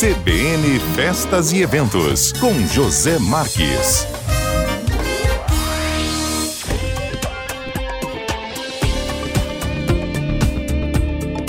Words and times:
CBN 0.00 0.80
Festas 0.94 1.52
e 1.52 1.60
Eventos, 1.60 2.32
com 2.32 2.66
José 2.66 3.18
Marques. 3.18 4.06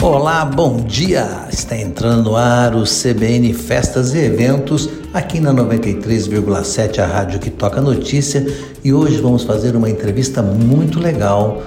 Olá, 0.01 0.43
bom 0.43 0.75
dia! 0.81 1.47
Está 1.49 1.77
entrando 1.77 2.31
no 2.31 2.35
ar 2.35 2.75
o 2.75 2.83
CBN 2.83 3.53
Festas 3.53 4.13
e 4.13 4.19
Eventos, 4.19 4.89
aqui 5.13 5.39
na 5.39 5.53
93,7, 5.53 6.99
a 6.99 7.05
rádio 7.05 7.39
que 7.39 7.49
toca 7.49 7.79
notícia, 7.79 8.45
e 8.83 8.91
hoje 8.91 9.21
vamos 9.21 9.45
fazer 9.45 9.73
uma 9.73 9.89
entrevista 9.89 10.41
muito 10.43 10.99
legal 10.99 11.63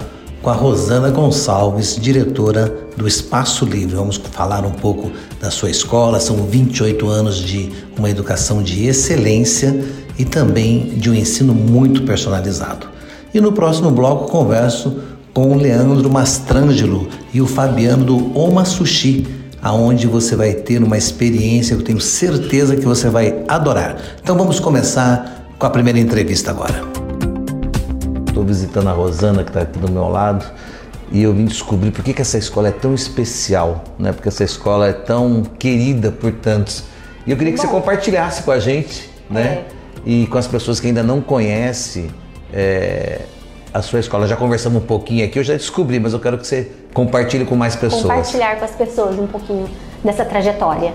com 0.47 0.51
a 0.51 0.55
Rosana 0.55 1.11
Gonçalves, 1.11 1.99
diretora 2.01 2.73
do 2.97 3.09
Espaço 3.09 3.65
Livre. 3.65 3.97
Vamos 3.97 4.17
falar 4.17 4.65
um 4.65 4.71
pouco 4.71 5.11
da 5.41 5.51
sua 5.51 5.69
escola, 5.69 6.21
são 6.21 6.37
28 6.37 7.09
anos 7.09 7.39
de 7.39 7.73
uma 7.99 8.09
educação 8.09 8.63
de 8.63 8.87
excelência 8.87 9.85
e 10.17 10.25
também 10.25 10.95
de 10.99 11.11
um 11.11 11.15
ensino 11.15 11.53
muito 11.53 12.05
personalizado. 12.05 12.87
E 13.35 13.41
no 13.41 13.51
próximo 13.51 13.91
bloco 13.91 14.31
converso 14.31 15.01
com 15.35 15.51
o 15.51 15.59
Leandro 15.59 16.09
Mastrangelo 16.09 17.09
e 17.35 17.41
o 17.41 17.47
Fabiano 17.49 18.05
do 18.05 18.39
Oma 18.39 18.65
Sushi, 18.65 19.27
aonde 19.61 20.07
você 20.07 20.37
vai 20.37 20.53
ter 20.53 20.81
uma 20.81 20.97
experiência 20.97 21.75
que 21.75 21.83
eu 21.83 21.87
tenho 21.87 22.01
certeza 22.01 22.77
que 22.77 22.85
você 22.85 23.09
vai 23.11 23.43
adorar. 23.49 23.97
Então 24.23 24.39
vamos 24.39 24.61
começar 24.61 25.49
com 25.59 25.67
a 25.67 25.71
primeira 25.71 25.99
entrevista 25.99 26.53
agora 26.53 26.96
estou 28.37 28.45
visitando 28.45 28.89
a 28.89 28.93
Rosana, 28.93 29.43
que 29.43 29.49
está 29.49 29.63
aqui 29.63 29.79
do 29.79 29.91
meu 29.91 30.09
lado, 30.09 30.45
e 31.11 31.23
eu 31.23 31.33
vim 31.33 31.47
descobrir 31.47 31.91
por 31.91 32.05
que, 32.05 32.13
que 32.13 32.21
essa 32.21 32.37
escola 32.37 32.69
é 32.69 32.73
tão 32.73 32.95
especial, 32.95 33.83
né? 33.99 34.13
porque 34.13 34.29
essa 34.29 34.45
escola 34.45 34.89
é 34.89 34.93
tão 34.93 35.43
querida 35.59 36.13
por 36.13 36.33
tantos. 36.33 36.85
E 37.27 37.31
eu 37.31 37.37
queria 37.37 37.53
que 37.53 37.59
Bom, 37.59 37.67
você 37.67 37.73
compartilhasse 37.73 38.43
com 38.43 38.51
a 38.51 38.59
gente, 38.59 39.11
né? 39.31 39.41
É. 39.41 39.65
E 40.05 40.27
com 40.27 40.39
as 40.39 40.47
pessoas 40.47 40.79
que 40.79 40.87
ainda 40.87 41.03
não 41.03 41.21
conhecem 41.21 42.09
é, 42.53 43.23
a 43.73 43.83
sua 43.83 43.99
escola. 43.99 44.29
Já 44.29 44.37
conversamos 44.37 44.83
um 44.83 44.87
pouquinho 44.87 45.25
aqui, 45.25 45.39
eu 45.39 45.43
já 45.43 45.55
descobri, 45.55 45.99
mas 45.99 46.13
eu 46.13 46.21
quero 46.21 46.39
que 46.39 46.47
você 46.47 46.71
compartilhe 46.93 47.45
com 47.45 47.57
mais 47.57 47.75
pessoas. 47.75 48.03
Compartilhar 48.03 48.57
com 48.57 48.65
as 48.65 48.71
pessoas 48.73 49.19
um 49.19 49.27
pouquinho 49.27 49.69
dessa 50.05 50.25
trajetória. 50.25 50.95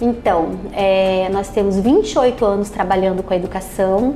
Então, 0.00 0.50
é, 0.72 1.28
nós 1.32 1.48
temos 1.48 1.76
28 1.76 2.44
anos 2.44 2.68
trabalhando 2.68 3.22
com 3.22 3.32
a 3.32 3.36
educação 3.36 4.14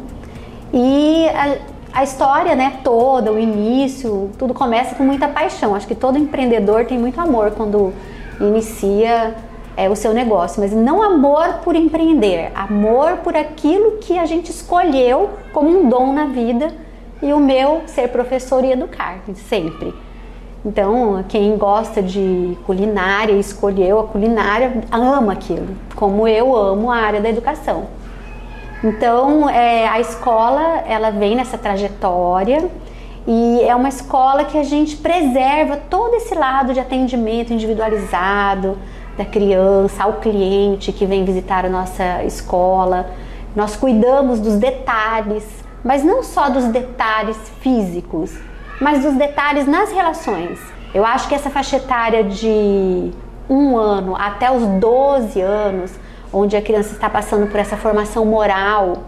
e 0.73 1.27
a, 1.29 1.57
a 1.93 2.05
história, 2.05 2.55
né, 2.55 2.81
toda, 2.85 3.33
o 3.33 3.39
início, 3.39 4.31
tudo 4.39 4.55
começa 4.55 4.95
com 4.95 5.03
muita 5.03 5.29
paixão. 5.29 5.75
Acho 5.75 5.87
que 5.87 5.95
todo 5.95 6.19
empreendedor 6.19 6.85
tem 6.85 6.99
muito 6.99 7.21
amor 7.21 7.53
quando 7.53 7.93
inicia 8.41 9.35
é, 9.77 9.89
o 9.89 9.97
seu 9.97 10.13
negócio, 10.13 10.61
mas 10.61 10.73
não 10.73 11.03
amor 11.03 11.61
por 11.65 11.75
empreender, 11.75 12.51
amor 12.55 13.19
por 13.19 13.37
aquilo 13.37 13.99
que 13.99 14.19
a 14.19 14.27
gente 14.27 14.51
escolheu 14.51 15.31
como 15.53 15.69
um 15.69 15.89
dom 15.89 16.13
na 16.13 16.27
vida 16.27 16.73
e 17.23 17.33
o 17.33 17.39
meu 17.39 17.83
ser 17.87 18.09
professor 18.09 18.65
e 18.65 18.73
educar, 18.73 19.19
sempre. 19.35 19.95
Então, 20.65 21.25
quem 21.29 21.57
gosta 21.57 22.03
de 22.03 22.59
culinária 22.67 23.33
escolheu 23.35 24.01
a 24.01 24.05
culinária 24.05 24.83
ama 24.91 25.33
aquilo, 25.33 25.69
como 25.95 26.27
eu 26.27 26.55
amo 26.57 26.91
a 26.91 26.97
área 26.97 27.21
da 27.21 27.29
educação. 27.29 27.87
Então, 28.83 29.51
é, 29.51 29.89
a 29.89 29.99
escola, 29.99 30.85
ela 30.87 31.11
vem 31.11 31.35
nessa 31.35 31.59
trajetória 31.59 32.71
e 33.27 33.61
é 33.63 33.75
uma 33.75 33.89
escola 33.89 34.45
que 34.45 34.57
a 34.57 34.63
gente 34.63 34.97
preserva 34.97 35.77
todo 35.77 36.15
esse 36.15 36.35
lado 36.35 36.73
de 36.73 36.81
atendimento 36.81 37.53
individualizado 37.53 38.79
da 39.17 39.25
criança 39.25 40.05
ao 40.05 40.15
cliente 40.15 40.93
que 40.93 41.05
vem 41.05 41.25
visitar 41.25 41.67
a 41.67 41.69
nossa 41.69 42.23
escola. 42.25 43.11
Nós 43.55 43.75
cuidamos 43.75 44.39
dos 44.39 44.55
detalhes, 44.55 45.45
mas 45.85 46.05
não 46.05 46.23
só 46.23 46.49
dos 46.49 46.67
detalhes 46.67 47.37
físicos, 47.61 48.39
mas 48.81 49.03
dos 49.03 49.15
detalhes 49.15 49.67
nas 49.67 49.91
relações. 49.91 50.61
Eu 50.95 51.05
acho 51.05 51.29
que 51.29 51.35
essa 51.35 51.51
faixa 51.51 51.77
etária 51.77 52.23
de 52.23 53.11
um 53.51 53.77
ano 53.77 54.15
até 54.17 54.51
os 54.51 54.65
12 54.65 55.41
anos 55.41 55.93
onde 56.33 56.57
a 56.57 56.63
criança 56.63 56.93
está 56.93 57.09
passando 57.09 57.47
por 57.49 57.59
essa 57.59 57.77
formação 57.77 58.25
moral 58.25 59.05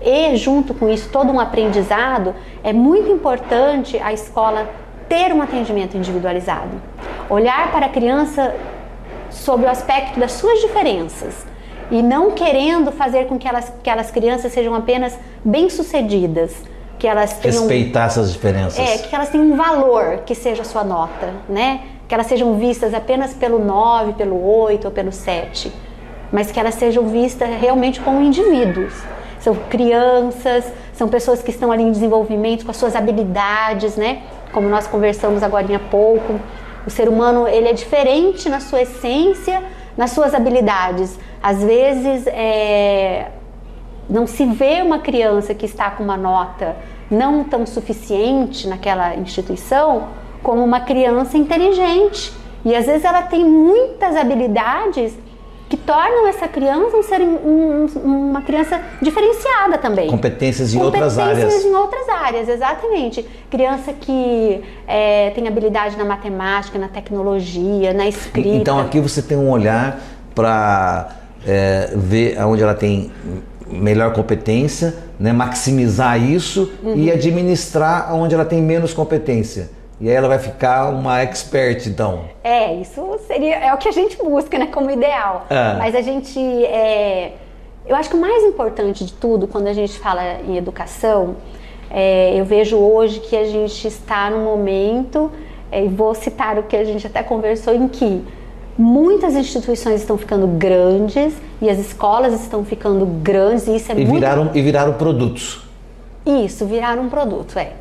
e, 0.00 0.36
junto 0.36 0.74
com 0.74 0.88
isso, 0.88 1.08
todo 1.10 1.32
um 1.32 1.40
aprendizado, 1.40 2.34
é 2.62 2.72
muito 2.72 3.10
importante 3.10 3.98
a 3.98 4.12
escola 4.12 4.68
ter 5.08 5.32
um 5.32 5.42
atendimento 5.42 5.96
individualizado. 5.96 6.80
Olhar 7.28 7.72
para 7.72 7.86
a 7.86 7.88
criança 7.88 8.54
sob 9.30 9.64
o 9.64 9.68
aspecto 9.68 10.20
das 10.20 10.32
suas 10.32 10.60
diferenças 10.60 11.46
e 11.90 12.02
não 12.02 12.32
querendo 12.32 12.92
fazer 12.92 13.26
com 13.26 13.38
que 13.38 13.48
elas, 13.48 13.68
que 13.68 13.90
aquelas 13.90 14.10
crianças 14.10 14.52
sejam 14.52 14.74
apenas 14.74 15.18
bem-sucedidas, 15.44 16.54
que 16.98 17.06
elas 17.06 17.38
tenham 17.38 17.60
respeitar 17.60 18.06
essas 18.06 18.32
diferenças. 18.32 18.78
É, 18.78 18.98
que 18.98 19.14
elas 19.14 19.30
tenham 19.30 19.46
um 19.46 19.56
valor 19.56 20.18
que 20.26 20.34
seja 20.34 20.62
a 20.62 20.64
sua 20.64 20.84
nota, 20.84 21.32
né? 21.48 21.82
Que 22.06 22.14
elas 22.14 22.26
sejam 22.26 22.54
vistas 22.58 22.92
apenas 22.92 23.34
pelo 23.34 23.58
9, 23.58 24.14
pelo 24.14 24.42
8 24.44 24.84
ou 24.86 24.90
pelo 24.90 25.12
7 25.12 25.72
mas 26.32 26.50
que 26.50 26.58
elas 26.58 26.74
sejam 26.74 27.06
vistas 27.08 27.48
realmente 27.60 28.00
como 28.00 28.20
indivíduos. 28.20 28.94
São 29.40 29.54
crianças, 29.54 30.64
são 30.92 31.08
pessoas 31.08 31.42
que 31.42 31.50
estão 31.50 31.70
ali 31.70 31.82
em 31.82 31.92
desenvolvimento 31.92 32.64
com 32.64 32.70
as 32.70 32.76
suas 32.76 32.96
habilidades, 32.96 33.96
né? 33.96 34.22
Como 34.52 34.68
nós 34.68 34.86
conversamos 34.86 35.42
agora 35.42 35.64
há 35.76 35.78
pouco. 35.78 36.40
O 36.86 36.90
ser 36.90 37.08
humano 37.08 37.46
ele 37.46 37.68
é 37.68 37.72
diferente 37.72 38.48
na 38.48 38.60
sua 38.60 38.82
essência, 38.82 39.62
nas 39.96 40.10
suas 40.10 40.34
habilidades. 40.34 41.18
Às 41.42 41.62
vezes 41.62 42.26
é, 42.26 43.28
não 44.08 44.26
se 44.26 44.44
vê 44.46 44.82
uma 44.82 44.98
criança 44.98 45.54
que 45.54 45.66
está 45.66 45.90
com 45.90 46.02
uma 46.02 46.16
nota 46.16 46.76
não 47.10 47.44
tão 47.44 47.64
suficiente 47.64 48.68
naquela 48.68 49.14
instituição 49.16 50.08
como 50.42 50.62
uma 50.62 50.80
criança 50.80 51.38
inteligente. 51.38 52.32
E 52.64 52.74
às 52.74 52.86
vezes 52.86 53.04
ela 53.04 53.22
tem 53.22 53.44
muitas 53.44 54.16
habilidades 54.16 55.16
que 55.68 55.76
tornam 55.76 56.26
essa 56.26 56.48
criança 56.48 56.96
um 56.96 57.02
ser, 57.02 57.20
um, 57.20 57.86
uma 58.02 58.40
criança 58.42 58.80
diferenciada 59.02 59.76
também. 59.76 60.08
Competências 60.08 60.72
em 60.72 60.78
Competências 60.78 61.12
outras 61.12 61.18
áreas. 61.18 61.38
Competências 61.44 61.72
em 61.72 61.76
outras 61.76 62.08
áreas, 62.08 62.48
exatamente. 62.48 63.26
Criança 63.50 63.92
que 63.92 64.62
é, 64.86 65.30
tem 65.30 65.46
habilidade 65.46 65.96
na 65.96 66.04
matemática, 66.04 66.78
na 66.78 66.88
tecnologia, 66.88 67.92
na 67.92 68.08
escrita. 68.08 68.48
Então 68.48 68.78
aqui 68.78 68.98
você 68.98 69.20
tem 69.20 69.36
um 69.36 69.50
olhar 69.50 70.00
para 70.34 71.10
é, 71.46 71.90
ver 71.94 72.42
onde 72.42 72.62
ela 72.62 72.74
tem 72.74 73.10
melhor 73.70 74.14
competência, 74.14 74.94
né, 75.20 75.32
maximizar 75.32 76.22
isso 76.22 76.72
uhum. 76.82 76.96
e 76.96 77.10
administrar 77.10 78.14
onde 78.14 78.34
ela 78.34 78.44
tem 78.44 78.62
menos 78.62 78.94
competência. 78.94 79.70
E 80.00 80.08
aí 80.08 80.14
ela 80.14 80.28
vai 80.28 80.38
ficar 80.38 80.90
uma 80.90 81.20
expert, 81.20 81.86
então. 81.86 82.24
É, 82.44 82.74
isso 82.74 83.18
seria 83.26 83.56
é 83.56 83.74
o 83.74 83.78
que 83.78 83.88
a 83.88 83.92
gente 83.92 84.16
busca, 84.16 84.58
né, 84.58 84.66
como 84.66 84.90
ideal. 84.90 85.46
É. 85.50 85.74
Mas 85.74 85.94
a 85.94 86.00
gente 86.00 86.38
é, 86.38 87.32
eu 87.88 87.96
acho 87.96 88.10
que 88.10 88.16
o 88.16 88.20
mais 88.20 88.44
importante 88.44 89.02
de 89.02 89.14
tudo, 89.14 89.48
quando 89.48 89.66
a 89.66 89.72
gente 89.72 89.98
fala 89.98 90.22
em 90.46 90.58
educação, 90.58 91.36
é, 91.90 92.38
eu 92.38 92.44
vejo 92.44 92.76
hoje 92.76 93.18
que 93.18 93.34
a 93.34 93.44
gente 93.44 93.88
está 93.88 94.28
num 94.28 94.44
momento, 94.44 95.32
é, 95.72 95.82
e 95.82 95.88
vou 95.88 96.14
citar 96.14 96.58
o 96.58 96.64
que 96.64 96.76
a 96.76 96.84
gente 96.84 97.06
até 97.06 97.22
conversou, 97.22 97.74
em 97.74 97.88
que 97.88 98.22
muitas 98.76 99.34
instituições 99.34 100.02
estão 100.02 100.18
ficando 100.18 100.46
grandes 100.46 101.32
e 101.62 101.70
as 101.70 101.78
escolas 101.78 102.34
estão 102.34 102.62
ficando 102.62 103.06
grandes 103.06 103.66
e 103.66 103.76
isso 103.76 103.90
é 103.90 103.94
e 103.94 104.04
muito... 104.04 104.12
Viraram, 104.12 104.50
e 104.54 104.60
viraram 104.60 104.92
produtos. 104.92 105.66
Isso, 106.26 106.66
viraram 106.66 107.04
um 107.04 107.08
produto, 107.08 107.58
é. 107.58 107.72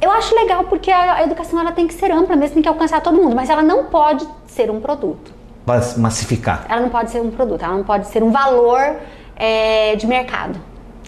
Eu 0.00 0.10
acho 0.10 0.34
legal 0.34 0.64
porque 0.64 0.90
a, 0.90 1.22
educação 1.22 1.58
ela 1.58 1.72
tem 1.72 1.86
que 1.86 1.94
ser 1.94 2.10
ampla, 2.10 2.36
mesmo 2.36 2.54
tem 2.54 2.62
que 2.62 2.68
alcançar 2.68 3.00
todo 3.00 3.16
mundo, 3.16 3.34
mas 3.34 3.48
ela 3.48 3.62
não 3.62 3.86
pode 3.86 4.26
ser 4.46 4.70
um 4.70 4.80
produto. 4.80 5.32
Massificar. 5.96 6.66
Ela 6.68 6.80
não 6.82 6.90
pode 6.90 7.10
ser 7.10 7.20
um 7.20 7.30
produto, 7.30 7.64
ela 7.64 7.74
não 7.74 7.84
pode 7.84 8.06
ser 8.08 8.22
um 8.22 8.30
valor 8.30 8.96
é, 9.34 9.96
de 9.96 10.06
mercado. 10.06 10.58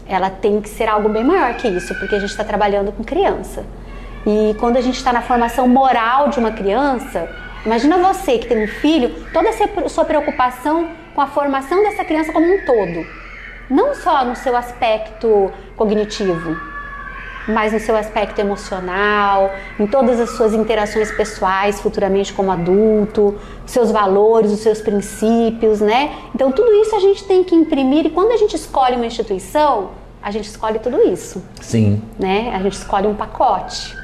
Ela 0.06 0.30
tem 0.30 0.60
que 0.60 0.68
ser 0.68 0.88
algo 0.88 1.08
bem 1.08 1.22
maior 1.22 1.54
que 1.54 1.68
isso, 1.68 1.94
porque 1.96 2.14
a 2.14 2.18
gente 2.18 2.30
está 2.30 2.42
trabalhando 2.42 2.90
com 2.90 3.04
criança. 3.04 3.64
E 4.26 4.54
quando 4.58 4.78
a 4.78 4.80
gente 4.80 4.96
está 4.96 5.12
na 5.12 5.20
formação 5.20 5.68
moral 5.68 6.28
de 6.28 6.38
uma 6.38 6.50
criança, 6.50 7.28
imagina 7.64 7.98
você 7.98 8.38
que 8.38 8.46
tem 8.46 8.64
um 8.64 8.68
filho, 8.68 9.14
toda 9.32 9.50
a 9.50 9.88
sua 9.88 10.04
preocupação 10.04 10.88
com 11.14 11.20
a 11.20 11.26
formação 11.26 11.82
dessa 11.82 12.04
criança 12.04 12.32
como 12.32 12.46
um 12.46 12.64
todo. 12.64 13.06
Não 13.70 13.94
só 13.94 14.24
no 14.24 14.34
seu 14.34 14.56
aspecto 14.56 15.52
cognitivo, 15.76 16.56
mas 17.48 17.72
no 17.72 17.80
seu 17.80 17.96
aspecto 17.96 18.38
emocional, 18.38 19.50
em 19.80 19.86
todas 19.86 20.20
as 20.20 20.30
suas 20.30 20.52
interações 20.52 21.10
pessoais 21.10 21.80
futuramente 21.80 22.32
como 22.32 22.52
adulto, 22.52 23.34
seus 23.64 23.90
valores, 23.90 24.52
os 24.52 24.60
seus 24.60 24.80
princípios, 24.80 25.80
né? 25.80 26.14
Então 26.34 26.52
tudo 26.52 26.70
isso 26.74 26.94
a 26.94 27.00
gente 27.00 27.24
tem 27.24 27.42
que 27.42 27.54
imprimir 27.54 28.06
e 28.06 28.10
quando 28.10 28.32
a 28.32 28.36
gente 28.36 28.54
escolhe 28.54 28.96
uma 28.96 29.06
instituição, 29.06 29.90
a 30.22 30.30
gente 30.30 30.44
escolhe 30.44 30.78
tudo 30.78 31.00
isso. 31.08 31.42
Sim. 31.60 32.02
Né? 32.18 32.52
A 32.54 32.58
gente 32.60 32.74
escolhe 32.74 33.06
um 33.06 33.14
pacote. 33.14 33.96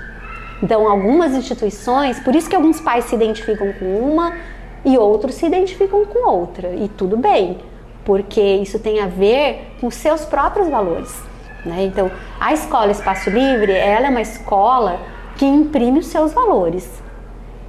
Então 0.62 0.88
algumas 0.88 1.32
instituições, 1.32 2.19
por 2.20 2.35
isso 2.35 2.49
que 2.49 2.56
alguns 2.56 2.81
pais 2.81 3.05
se 3.05 3.14
identificam 3.14 3.73
com 3.75 3.85
uma 3.99 4.32
e 4.85 4.96
outros 4.96 5.35
se 5.35 5.46
identificam 5.46 6.05
com 6.06 6.29
outra. 6.29 6.75
E 6.75 6.88
tudo 6.88 7.17
bem, 7.17 7.58
porque 8.05 8.41
isso 8.41 8.79
tem 8.79 9.00
a 9.00 9.06
ver 9.06 9.75
com 9.81 9.91
seus 9.91 10.25
próprios 10.25 10.69
valores. 10.69 11.33
Né? 11.64 11.84
Então, 11.84 12.11
a 12.38 12.52
escola 12.52 12.90
Espaço 12.90 13.31
Livre, 13.31 13.72
ela 13.72 14.06
é 14.06 14.11
uma 14.11 14.20
escola 14.20 15.00
que 15.37 15.44
imprime 15.44 15.99
os 15.99 16.06
seus 16.06 16.32
valores. 16.32 17.02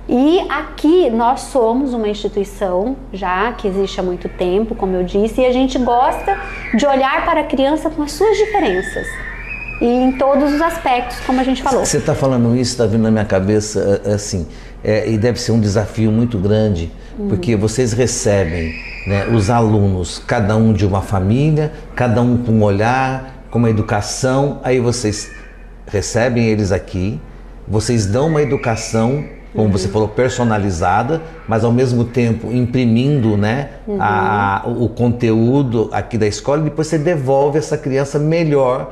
E 0.08 0.40
aqui 0.50 1.10
nós 1.10 1.42
somos 1.42 1.94
uma 1.94 2.08
instituição 2.08 2.96
já 3.12 3.52
que 3.54 3.68
existe 3.68 4.00
há 4.00 4.04
muito 4.04 4.30
tempo, 4.30 4.76
como 4.76 4.96
eu 4.96 5.04
disse, 5.04 5.42
e 5.42 5.46
a 5.46 5.52
gente 5.52 5.80
gosta 5.80 6.38
de 6.76 6.86
olhar 6.86 7.26
para 7.26 7.42
a 7.42 7.44
criança 7.44 7.90
com 7.90 8.04
as 8.04 8.12
suas 8.12 8.38
diferenças. 8.38 9.08
E 9.82 9.86
em 9.86 10.12
todos 10.12 10.54
os 10.54 10.62
aspectos, 10.62 11.20
como 11.26 11.42
a 11.42 11.44
gente 11.44 11.62
falou. 11.64 11.84
Você 11.84 11.98
está 11.98 12.14
falando 12.14 12.56
isso, 12.56 12.72
está 12.72 12.86
vindo 12.86 13.02
na 13.02 13.12
minha 13.12 13.26
cabeça 13.26 14.02
é, 14.06 14.12
é 14.12 14.14
assim, 14.14 14.48
é, 14.84 15.10
e 15.10 15.18
deve 15.18 15.40
ser 15.40 15.52
um 15.52 15.60
desafio 15.60 16.12
muito 16.12 16.38
grande, 16.38 16.92
uhum. 17.18 17.28
porque 17.28 17.56
vocês 17.56 17.92
recebem 17.92 18.74
né, 19.08 19.28
os 19.28 19.50
alunos, 19.50 20.22
cada 20.26 20.56
um 20.56 20.72
de 20.72 20.86
uma 20.86 21.02
família, 21.02 21.74
cada 21.96 22.22
um 22.22 22.38
com 22.38 22.52
um 22.52 22.64
olhar, 22.64 23.35
com 23.56 23.60
uma 23.60 23.70
educação, 23.70 24.60
aí 24.66 24.82
vocês 24.82 25.32
recebem 25.88 26.44
eles 26.44 26.74
aqui, 26.74 27.22
vocês 27.66 28.06
dão 28.06 28.28
uma 28.28 28.42
educação 28.42 29.24
como 29.54 29.68
uhum. 29.68 29.72
você 29.72 29.88
falou, 29.88 30.10
personalizada, 30.10 31.22
mas 31.48 31.64
ao 31.64 31.72
mesmo 31.72 32.04
tempo 32.04 32.52
imprimindo 32.52 33.38
né, 33.38 33.70
uhum. 33.88 33.98
a, 34.02 34.64
o 34.66 34.90
conteúdo 34.90 35.90
aqui 35.94 36.18
da 36.18 36.28
escola 36.28 36.60
e 36.60 36.64
depois 36.66 36.88
você 36.88 36.98
devolve 36.98 37.58
essa 37.58 37.78
criança 37.78 38.20
melhor 38.20 38.92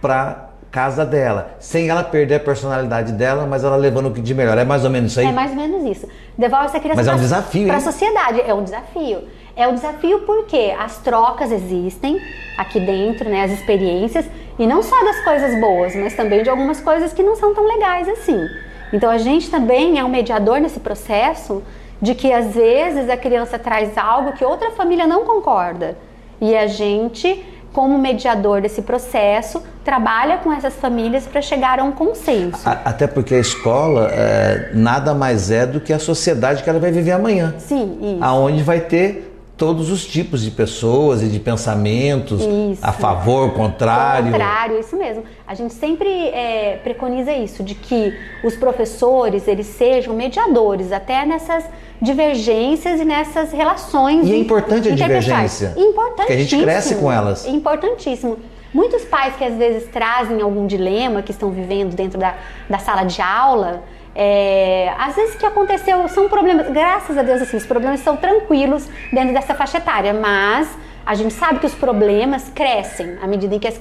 para 0.00 0.50
casa 0.70 1.04
dela, 1.04 1.56
sem 1.58 1.88
ela 1.88 2.04
perder 2.04 2.36
a 2.36 2.40
personalidade 2.40 3.12
dela, 3.12 3.48
mas 3.48 3.64
ela 3.64 3.74
levando 3.74 4.06
o 4.06 4.10
que 4.12 4.20
de 4.20 4.32
melhor. 4.32 4.56
É 4.56 4.64
mais 4.64 4.84
ou 4.84 4.90
menos 4.90 5.10
isso 5.10 5.18
aí? 5.18 5.26
É 5.26 5.32
mais 5.32 5.50
ou 5.50 5.56
menos 5.56 5.84
isso. 5.84 6.08
Devolve 6.38 6.66
essa 6.66 6.78
criança 6.78 7.00
mas 7.00 7.08
é 7.08 7.14
um 7.14 7.18
desafio, 7.18 7.66
para 7.66 7.76
a 7.76 7.80
sociedade. 7.80 8.40
É 8.40 8.54
um 8.54 8.62
desafio. 8.62 9.24
É 9.56 9.68
um 9.68 9.74
desafio 9.74 10.20
porque 10.20 10.74
as 10.78 10.98
trocas 10.98 11.52
existem 11.52 12.20
aqui 12.58 12.80
dentro, 12.80 13.28
né, 13.28 13.44
as 13.44 13.52
experiências, 13.52 14.26
e 14.58 14.66
não 14.66 14.82
só 14.82 15.02
das 15.04 15.20
coisas 15.20 15.60
boas, 15.60 15.94
mas 15.94 16.14
também 16.14 16.42
de 16.42 16.50
algumas 16.50 16.80
coisas 16.80 17.12
que 17.12 17.22
não 17.22 17.36
são 17.36 17.54
tão 17.54 17.66
legais 17.66 18.08
assim. 18.08 18.48
Então 18.92 19.10
a 19.10 19.18
gente 19.18 19.50
também 19.50 19.98
é 19.98 20.04
um 20.04 20.08
mediador 20.08 20.60
nesse 20.60 20.80
processo 20.80 21.62
de 22.00 22.14
que 22.14 22.32
às 22.32 22.54
vezes 22.54 23.08
a 23.08 23.16
criança 23.16 23.58
traz 23.58 23.96
algo 23.96 24.32
que 24.32 24.44
outra 24.44 24.70
família 24.72 25.06
não 25.06 25.24
concorda. 25.24 25.96
E 26.40 26.56
a 26.56 26.66
gente, 26.66 27.44
como 27.72 27.96
mediador 27.98 28.60
desse 28.60 28.82
processo, 28.82 29.62
trabalha 29.84 30.38
com 30.38 30.52
essas 30.52 30.74
famílias 30.74 31.26
para 31.26 31.40
chegar 31.40 31.78
a 31.78 31.84
um 31.84 31.92
consenso. 31.92 32.68
Até 32.68 33.06
porque 33.06 33.34
a 33.34 33.40
escola 33.40 34.08
é, 34.12 34.70
nada 34.74 35.14
mais 35.14 35.50
é 35.50 35.64
do 35.64 35.80
que 35.80 35.92
a 35.92 35.98
sociedade 35.98 36.62
que 36.62 36.70
ela 36.70 36.78
vai 36.78 36.90
viver 36.90 37.12
amanhã. 37.12 37.54
Sim, 37.58 37.98
isso. 38.00 38.24
Aonde 38.24 38.62
vai 38.62 38.80
ter 38.80 39.33
todos 39.56 39.90
os 39.90 40.04
tipos 40.04 40.42
de 40.42 40.50
pessoas 40.50 41.22
e 41.22 41.28
de 41.28 41.38
pensamentos 41.38 42.42
isso. 42.42 42.80
a 42.82 42.92
favor, 42.92 43.52
contrário. 43.52 44.32
Contrário, 44.32 44.80
isso 44.80 44.96
mesmo. 44.96 45.22
A 45.46 45.54
gente 45.54 45.74
sempre 45.74 46.08
é, 46.08 46.80
preconiza 46.82 47.32
isso, 47.32 47.62
de 47.62 47.74
que 47.74 48.12
os 48.42 48.56
professores 48.56 49.46
eles 49.46 49.66
sejam 49.66 50.14
mediadores 50.14 50.90
até 50.90 51.24
nessas 51.24 51.64
divergências 52.02 53.00
e 53.00 53.04
nessas 53.04 53.52
relações. 53.52 54.26
E 54.26 54.32
é 54.32 54.36
importante 54.36 54.88
a 54.88 54.94
divergência. 54.94 55.74
Importantíssimo. 55.76 56.16
Porque 56.16 56.32
a 56.32 56.36
gente 56.36 56.62
cresce 56.62 56.94
com 56.96 57.12
elas. 57.12 57.46
Importantíssimo. 57.46 58.38
Muitos 58.72 59.04
pais 59.04 59.36
que 59.36 59.44
às 59.44 59.54
vezes 59.54 59.88
trazem 59.88 60.40
algum 60.40 60.66
dilema 60.66 61.22
que 61.22 61.30
estão 61.30 61.50
vivendo 61.50 61.94
dentro 61.94 62.18
da, 62.18 62.34
da 62.68 62.78
sala 62.78 63.04
de 63.04 63.22
aula, 63.22 63.84
é, 64.14 64.92
às 64.96 65.16
vezes 65.16 65.34
que 65.34 65.44
aconteceu 65.44 66.06
são 66.08 66.28
problemas, 66.28 66.68
graças 66.70 67.18
a 67.18 67.22
Deus 67.22 67.42
assim, 67.42 67.56
os 67.56 67.66
problemas 67.66 68.00
são 68.00 68.16
tranquilos 68.16 68.88
dentro 69.12 69.34
dessa 69.34 69.54
faixa 69.54 69.78
etária, 69.78 70.14
mas 70.14 70.68
a 71.04 71.14
gente 71.14 71.34
sabe 71.34 71.58
que 71.58 71.66
os 71.66 71.74
problemas 71.74 72.50
crescem 72.54 73.18
à 73.20 73.26
medida 73.26 73.54
em 73.56 73.58
que 73.58 73.68
as, 73.68 73.80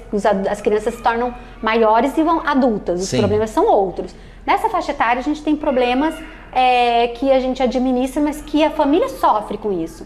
as 0.49 0.61
crianças 0.61 0.95
se 0.95 1.01
tornam 1.01 1.33
maiores 1.61 2.17
e 2.17 2.23
vão 2.23 2.41
adultas. 2.45 3.01
Os 3.01 3.09
Sim. 3.09 3.19
problemas 3.19 3.51
são 3.51 3.65
outros. 3.65 4.13
Nessa 4.45 4.69
faixa 4.69 4.91
etária 4.91 5.19
a 5.19 5.23
gente 5.23 5.41
tem 5.41 5.55
problemas 5.55 6.15
é, 6.51 7.09
que 7.09 7.31
a 7.31 7.39
gente 7.39 7.61
administra, 7.61 8.21
mas 8.21 8.41
que 8.41 8.63
a 8.63 8.71
família 8.71 9.09
sofre 9.09 9.57
com 9.57 9.71
isso. 9.71 10.05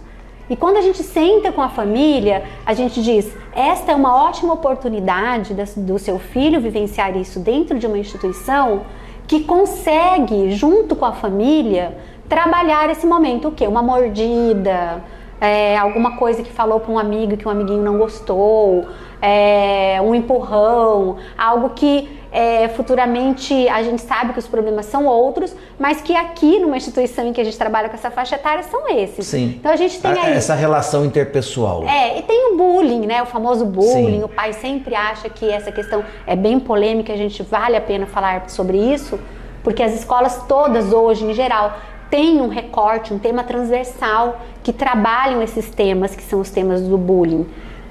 E 0.49 0.55
quando 0.55 0.77
a 0.77 0.81
gente 0.81 1.03
senta 1.03 1.51
com 1.51 1.61
a 1.61 1.69
família, 1.69 2.43
a 2.65 2.73
gente 2.73 3.01
diz: 3.01 3.29
esta 3.53 3.91
é 3.91 3.95
uma 3.95 4.15
ótima 4.23 4.53
oportunidade 4.53 5.53
do 5.75 5.99
seu 5.99 6.19
filho 6.19 6.61
vivenciar 6.61 7.17
isso 7.17 7.39
dentro 7.39 7.77
de 7.77 7.87
uma 7.87 7.97
instituição 7.97 8.85
que 9.27 9.41
consegue, 9.41 10.51
junto 10.51 10.95
com 10.95 11.05
a 11.05 11.11
família, 11.11 11.97
trabalhar 12.29 12.89
esse 12.89 13.05
momento, 13.05 13.49
o 13.49 13.51
que? 13.51 13.67
Uma 13.67 13.81
mordida, 13.81 15.03
é, 15.39 15.77
alguma 15.77 16.17
coisa 16.17 16.41
que 16.41 16.51
falou 16.51 16.79
para 16.79 16.91
um 16.91 16.97
amigo 16.97 17.37
que 17.37 17.47
um 17.47 17.51
amiguinho 17.51 17.83
não 17.83 17.97
gostou, 17.97 18.85
é, 19.21 19.99
um 20.01 20.15
empurrão, 20.15 21.17
algo 21.37 21.71
que 21.71 22.16
é, 22.31 22.67
futuramente 22.69 23.67
a 23.69 23.81
gente 23.83 24.01
sabe 24.01 24.33
que 24.33 24.39
os 24.39 24.47
problemas 24.47 24.85
são 24.85 25.05
outros, 25.05 25.55
mas 25.79 26.01
que 26.01 26.15
aqui 26.15 26.59
numa 26.59 26.75
instituição 26.75 27.25
em 27.27 27.33
que 27.33 27.39
a 27.39 27.43
gente 27.43 27.57
trabalha 27.57 27.89
com 27.89 27.95
essa 27.95 28.11
faixa 28.11 28.35
etária 28.35 28.63
são 28.63 28.89
esses. 28.89 29.25
Sim. 29.25 29.55
Então 29.59 29.71
a 29.71 29.75
gente 29.75 29.99
tem 29.99 30.11
aí, 30.11 30.33
essa 30.33 30.53
relação 30.53 31.05
interpessoal. 31.05 31.83
É, 31.83 32.19
e 32.19 32.21
tem 32.23 32.53
o 32.53 32.57
bullying, 32.57 33.05
né? 33.05 33.21
O 33.21 33.25
famoso 33.25 33.65
bullying. 33.65 34.19
Sim. 34.19 34.23
O 34.23 34.29
pai 34.29 34.53
sempre 34.53 34.95
acha 34.95 35.29
que 35.29 35.49
essa 35.49 35.71
questão 35.71 36.03
é 36.25 36.35
bem 36.35 36.59
polêmica, 36.59 37.13
a 37.13 37.17
gente 37.17 37.41
vale 37.43 37.75
a 37.75 37.81
pena 37.81 38.05
falar 38.05 38.49
sobre 38.49 38.77
isso, 38.77 39.19
porque 39.63 39.81
as 39.81 39.93
escolas 39.93 40.43
todas 40.47 40.91
hoje, 40.91 41.25
em 41.25 41.33
geral, 41.33 41.77
têm 42.09 42.41
um 42.41 42.47
recorte, 42.47 43.13
um 43.13 43.19
tema 43.19 43.43
transversal 43.43 44.41
que 44.63 44.73
trabalham 44.73 45.41
esses 45.41 45.69
temas 45.69 46.15
que 46.15 46.23
são 46.23 46.39
os 46.39 46.49
temas 46.49 46.81
do 46.81 46.97
bullying. 46.97 47.47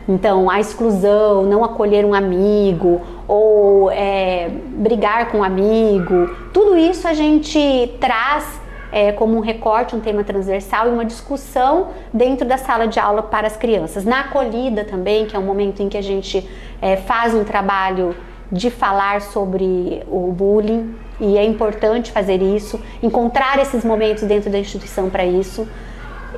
Então, 0.09 0.49
a 0.49 0.61
exclusão, 0.61 1.43
não 1.43 1.65
acolher 1.65 2.05
um 2.05 2.15
amigo 2.15 3.01
ou 3.27 3.91
é, 3.91 4.49
brigar 4.49 5.31
com 5.31 5.39
um 5.39 5.45
amigo, 5.45 6.31
tudo 6.53 6.77
isso 6.77 7.09
a 7.09 7.15
gente 7.15 7.97
traz 8.01 8.61
é, 8.93 9.11
como 9.13 9.37
um 9.37 9.41
recorte, 9.41 9.97
um 9.97 10.01
tema 10.01 10.23
transversal 10.23 10.89
e 10.89 10.91
uma 10.91 11.05
discussão 11.05 11.89
dentro 12.13 12.47
da 12.47 12.57
sala 12.57 12.87
de 12.87 13.01
aula 13.01 13.23
para 13.23 13.47
as 13.47 13.57
crianças. 13.57 14.05
Na 14.05 14.21
acolhida 14.21 14.85
também, 14.85 15.27
que 15.27 15.35
é 15.35 15.39
um 15.39 15.45
momento 15.45 15.83
em 15.83 15.89
que 15.89 15.97
a 15.99 16.03
gente 16.03 16.49
é, 16.81 16.97
faz 16.97 17.35
um 17.35 17.45
trabalho 17.45 18.15
de 18.51 18.71
falar 18.71 19.21
sobre 19.21 20.03
o 20.09 20.33
bullying 20.33 20.95
e 21.21 21.37
é 21.37 21.45
importante 21.45 22.13
fazer 22.13 22.41
isso, 22.41 22.81
encontrar 23.03 23.59
esses 23.59 23.85
momentos 23.85 24.23
dentro 24.23 24.51
da 24.51 24.59
instituição 24.59 25.11
para 25.11 25.25
isso. 25.25 25.67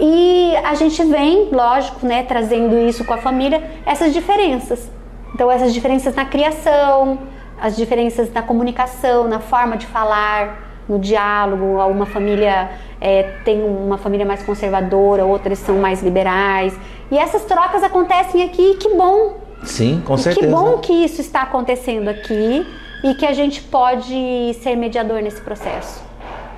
E 0.00 0.54
a 0.64 0.74
gente 0.74 1.02
vem, 1.04 1.48
lógico, 1.50 2.06
né, 2.06 2.22
trazendo 2.22 2.78
isso 2.78 3.04
com 3.04 3.14
a 3.14 3.18
família, 3.18 3.62
essas 3.84 4.12
diferenças. 4.12 4.90
Então, 5.34 5.50
essas 5.50 5.72
diferenças 5.72 6.14
na 6.14 6.24
criação, 6.24 7.18
as 7.60 7.76
diferenças 7.76 8.32
na 8.32 8.42
comunicação, 8.42 9.28
na 9.28 9.40
forma 9.40 9.76
de 9.76 9.86
falar, 9.86 10.68
no 10.88 10.98
diálogo. 10.98 11.76
Uma 11.86 12.06
família 12.06 12.70
é, 13.00 13.22
tem 13.44 13.62
uma 13.62 13.98
família 13.98 14.24
mais 14.24 14.42
conservadora, 14.42 15.24
outras 15.24 15.58
são 15.58 15.76
mais 15.78 16.02
liberais. 16.02 16.78
E 17.10 17.18
essas 17.18 17.44
trocas 17.44 17.82
acontecem 17.82 18.42
aqui, 18.42 18.72
e 18.72 18.74
que 18.76 18.94
bom. 18.94 19.36
Sim, 19.62 20.02
com 20.04 20.14
e 20.14 20.18
certeza. 20.18 20.46
Que 20.46 20.52
bom 20.52 20.78
que 20.78 20.92
isso 20.92 21.20
está 21.20 21.42
acontecendo 21.42 22.08
aqui 22.08 22.66
e 23.04 23.14
que 23.14 23.26
a 23.26 23.32
gente 23.32 23.60
pode 23.62 24.54
ser 24.62 24.76
mediador 24.76 25.20
nesse 25.20 25.40
processo. 25.40 26.07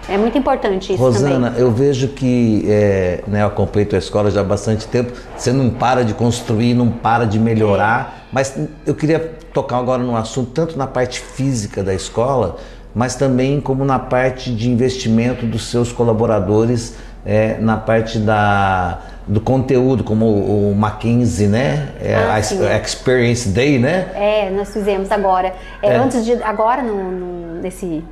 É 0.09 0.17
muito 0.17 0.37
importante 0.37 0.93
isso 0.93 1.03
Rosana, 1.03 1.51
também. 1.51 1.63
eu 1.63 1.71
vejo 1.71 2.09
que, 2.09 2.65
é, 2.67 3.23
né, 3.27 3.43
eu 3.43 3.47
acompanho 3.47 3.87
tua 3.87 3.99
escola 3.99 4.31
já 4.31 4.41
há 4.41 4.45
bastante 4.45 4.87
tempo, 4.89 5.13
você 5.37 5.53
não 5.53 5.71
para 5.71 6.05
de 6.05 6.15
construir, 6.15 6.75
não 6.75 6.91
para 6.91 7.25
de 7.25 7.39
melhorar, 7.39 8.23
é. 8.23 8.29
mas 8.33 8.59
eu 8.87 8.95
queria 8.95 9.21
tocar 9.53 9.79
agora 9.79 10.03
num 10.03 10.17
assunto, 10.17 10.51
tanto 10.53 10.77
na 10.77 10.87
parte 10.87 11.21
física 11.21 11.83
da 11.83 11.95
escola, 11.95 12.57
mas 12.95 13.15
também 13.15 13.61
como 13.61 13.85
na 13.85 13.99
parte 13.99 14.51
de 14.51 14.69
investimento 14.69 15.47
dos 15.47 15.71
seus 15.71 15.93
colaboradores, 15.93 16.97
é, 17.25 17.59
na 17.59 17.77
parte 17.77 18.19
da, 18.19 18.99
do 19.27 19.41
conteúdo, 19.41 20.03
como 20.03 20.27
o, 20.27 20.73
o 20.73 20.75
Mackenzie, 20.75 21.47
né? 21.47 21.91
É, 22.01 22.15
ah, 22.15 22.35
a, 22.35 22.79
Experience 22.79 23.49
Day, 23.49 23.79
né? 23.79 24.09
É, 24.15 24.51
nós 24.51 24.73
fizemos 24.73 25.11
agora. 25.13 25.53
É, 25.83 25.91
é. 25.91 25.97
Antes 25.97 26.25
de. 26.25 26.33
Agora, 26.43 26.83
no, 26.83 27.11
no, 27.13 27.61
nesse 27.61 28.03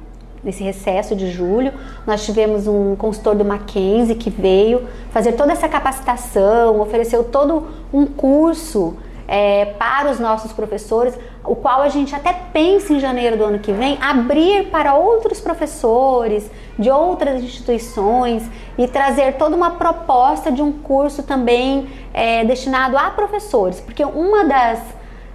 nesse 0.49 0.65
recesso 0.65 1.15
de 1.15 1.31
julho, 1.31 1.75
nós 2.07 2.25
tivemos 2.25 2.67
um 2.67 2.97
consultor 2.97 3.35
do 3.35 3.45
Mackenzie 3.45 4.15
que 4.15 4.31
veio 4.31 4.89
fazer 5.11 5.33
toda 5.33 5.53
essa 5.53 5.69
capacitação, 5.69 6.81
ofereceu 6.81 7.23
todo 7.23 7.67
um 7.93 8.07
curso 8.07 8.97
é, 9.29 9.67
para 9.79 10.11
os 10.11 10.19
nossos 10.19 10.51
professores, 10.55 11.15
o 11.45 11.55
qual 11.55 11.83
a 11.83 11.91
gente 11.91 12.15
até 12.15 12.33
pensa 12.33 12.95
em 12.95 12.99
janeiro 12.99 13.37
do 13.37 13.45
ano 13.45 13.59
que 13.59 13.73
vem 13.73 13.99
abrir 14.01 14.71
para 14.71 14.95
outros 14.95 15.39
professores 15.39 16.51
de 16.79 16.91
outras 16.91 17.43
instituições 17.43 18.43
e 18.79 18.89
trazer 18.89 19.35
toda 19.35 19.55
uma 19.55 19.73
proposta 19.73 20.51
de 20.51 20.63
um 20.63 20.73
curso 20.73 21.23
também 21.23 21.89
é, 22.15 22.43
destinado 22.43 22.97
a 22.97 23.11
professores, 23.11 23.81
porque 23.81 24.03
uma 24.03 24.47
das 24.47 24.81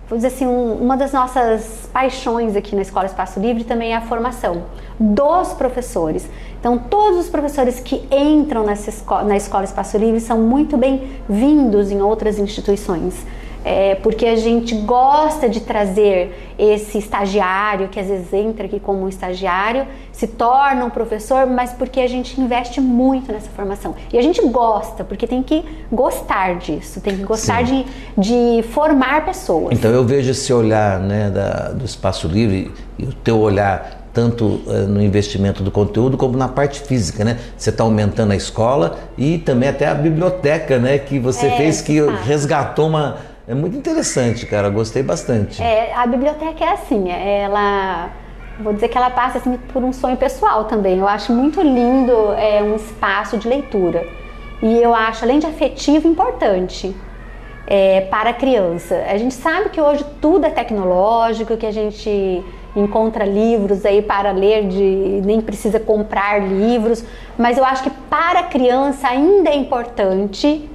vou 0.10 0.17
dizer 0.17 0.27
assim, 0.27 0.45
um, 0.45 0.74
uma 0.75 0.98
das 0.98 1.12
nossas 1.12 1.89
paixões 1.91 2.55
aqui 2.55 2.75
na 2.75 2.81
Escola 2.81 3.05
Espaço 3.05 3.39
Livre 3.39 3.63
também 3.63 3.93
é 3.93 3.95
a 3.95 4.01
formação 4.01 4.63
dos 5.00 5.53
professores. 5.53 6.29
Então, 6.60 6.77
todos 6.77 7.19
os 7.19 7.29
professores 7.29 7.79
que 7.79 8.07
entram 8.12 8.65
nessa 8.65 8.91
na 9.24 9.36
Escola 9.36 9.63
Espaço 9.63 9.98
Livre 9.98 10.19
são 10.19 10.39
muito 10.39 10.77
bem-vindos 10.77 11.91
em 11.91 12.01
outras 12.01 12.38
instituições 12.38 13.25
é, 13.63 13.96
porque 13.96 14.25
a 14.25 14.36
gente 14.36 14.75
gosta 14.75 15.48
de 15.48 15.62
trazer 15.62 16.53
esse 16.58 16.98
estagiário 16.98 17.88
que 17.88 18.00
às 18.00 18.08
vezes 18.08 18.32
entra 18.34 18.65
aqui 18.65 18.79
como 18.79 19.03
um 19.03 19.10
estagiário, 19.10 19.88
se 20.12 20.27
torna 20.27 20.86
um 20.86 20.89
professor, 20.89 21.48
mas 21.48 21.72
porque 21.72 22.00
a 22.00 22.08
gente 22.08 22.39
investe 22.39 22.82
muito 22.82 23.32
nessa 23.32 23.50
formação. 23.50 23.96
E 24.12 24.17
a 24.17 24.22
gente 24.22 24.41
gosta, 24.48 25.03
porque 25.03 25.25
tem 25.25 25.41
que 25.41 25.63
gostar 25.91 26.55
disso, 26.58 27.00
tem 27.01 27.15
que 27.15 27.24
gostar 27.24 27.63
de, 27.63 27.86
de 28.17 28.63
formar 28.72 29.25
pessoas. 29.25 29.74
Então 29.77 29.91
eu 29.91 30.03
vejo 30.03 30.32
esse 30.32 30.51
olhar 30.53 31.00
né, 31.00 31.29
da, 31.29 31.70
do 31.70 31.86
espaço 31.86 32.27
livre 32.27 32.72
e 32.98 33.05
o 33.05 33.13
teu 33.13 33.39
olhar 33.39 34.03
tanto 34.13 34.46
uh, 34.46 34.88
no 34.88 35.01
investimento 35.01 35.63
do 35.63 35.72
conteúdo 35.72 36.17
como 36.17 36.38
na 36.38 36.48
parte 36.48 36.82
física, 36.82 37.25
né? 37.25 37.39
Você 37.58 37.72
está 37.72 37.84
aumentando 37.84 38.32
a 38.32 38.36
escola 38.36 39.00
e 39.17 39.39
também 39.39 39.67
até 39.67 39.88
a 39.88 39.96
biblioteca, 39.96 40.77
né? 40.77 41.00
Que 41.00 41.17
você 41.17 41.48
é, 41.48 41.58
fez 41.58 41.82
que 41.82 42.00
tá. 42.00 42.15
resgatou 42.17 42.88
uma 42.88 43.17
é 43.47 43.53
muito 43.53 43.77
interessante, 43.77 44.45
cara. 44.45 44.69
Gostei 44.69 45.03
bastante. 45.03 45.62
É, 45.62 45.93
a 45.93 46.05
biblioteca 46.07 46.63
é 46.63 46.69
assim, 46.69 47.09
ela 47.09 48.12
vou 48.59 48.73
dizer 48.73 48.88
que 48.88 48.97
ela 48.97 49.09
passa 49.09 49.39
assim, 49.39 49.57
por 49.71 49.83
um 49.83 49.91
sonho 49.91 50.17
pessoal 50.17 50.65
também. 50.65 51.00
Eu 51.00 51.07
acho 51.07 51.33
muito 51.33 51.62
lindo 51.62 52.33
é, 52.33 52.62
um 52.62 52.75
espaço 52.75 53.38
de 53.38 53.47
leitura. 53.47 54.05
E 54.62 54.81
eu 54.81 54.93
acho, 54.93 55.25
além 55.25 55.39
de 55.39 55.47
afetivo, 55.47 56.07
importante 56.07 56.95
é, 57.67 58.01
para 58.01 58.29
a 58.29 58.33
criança. 58.33 59.03
A 59.07 59.17
gente 59.17 59.33
sabe 59.33 59.69
que 59.69 59.81
hoje 59.81 60.05
tudo 60.21 60.45
é 60.45 60.50
tecnológico, 60.50 61.57
que 61.57 61.65
a 61.65 61.71
gente 61.71 62.43
encontra 62.75 63.25
livros 63.25 63.85
aí 63.85 64.01
para 64.01 64.31
ler, 64.31 64.67
de, 64.67 65.21
nem 65.23 65.41
precisa 65.41 65.79
comprar 65.79 66.39
livros, 66.39 67.03
mas 67.38 67.57
eu 67.57 67.63
acho 67.63 67.83
que 67.83 67.89
para 68.09 68.39
a 68.39 68.43
criança 68.43 69.07
ainda 69.07 69.50
é 69.50 69.55
importante 69.55 70.69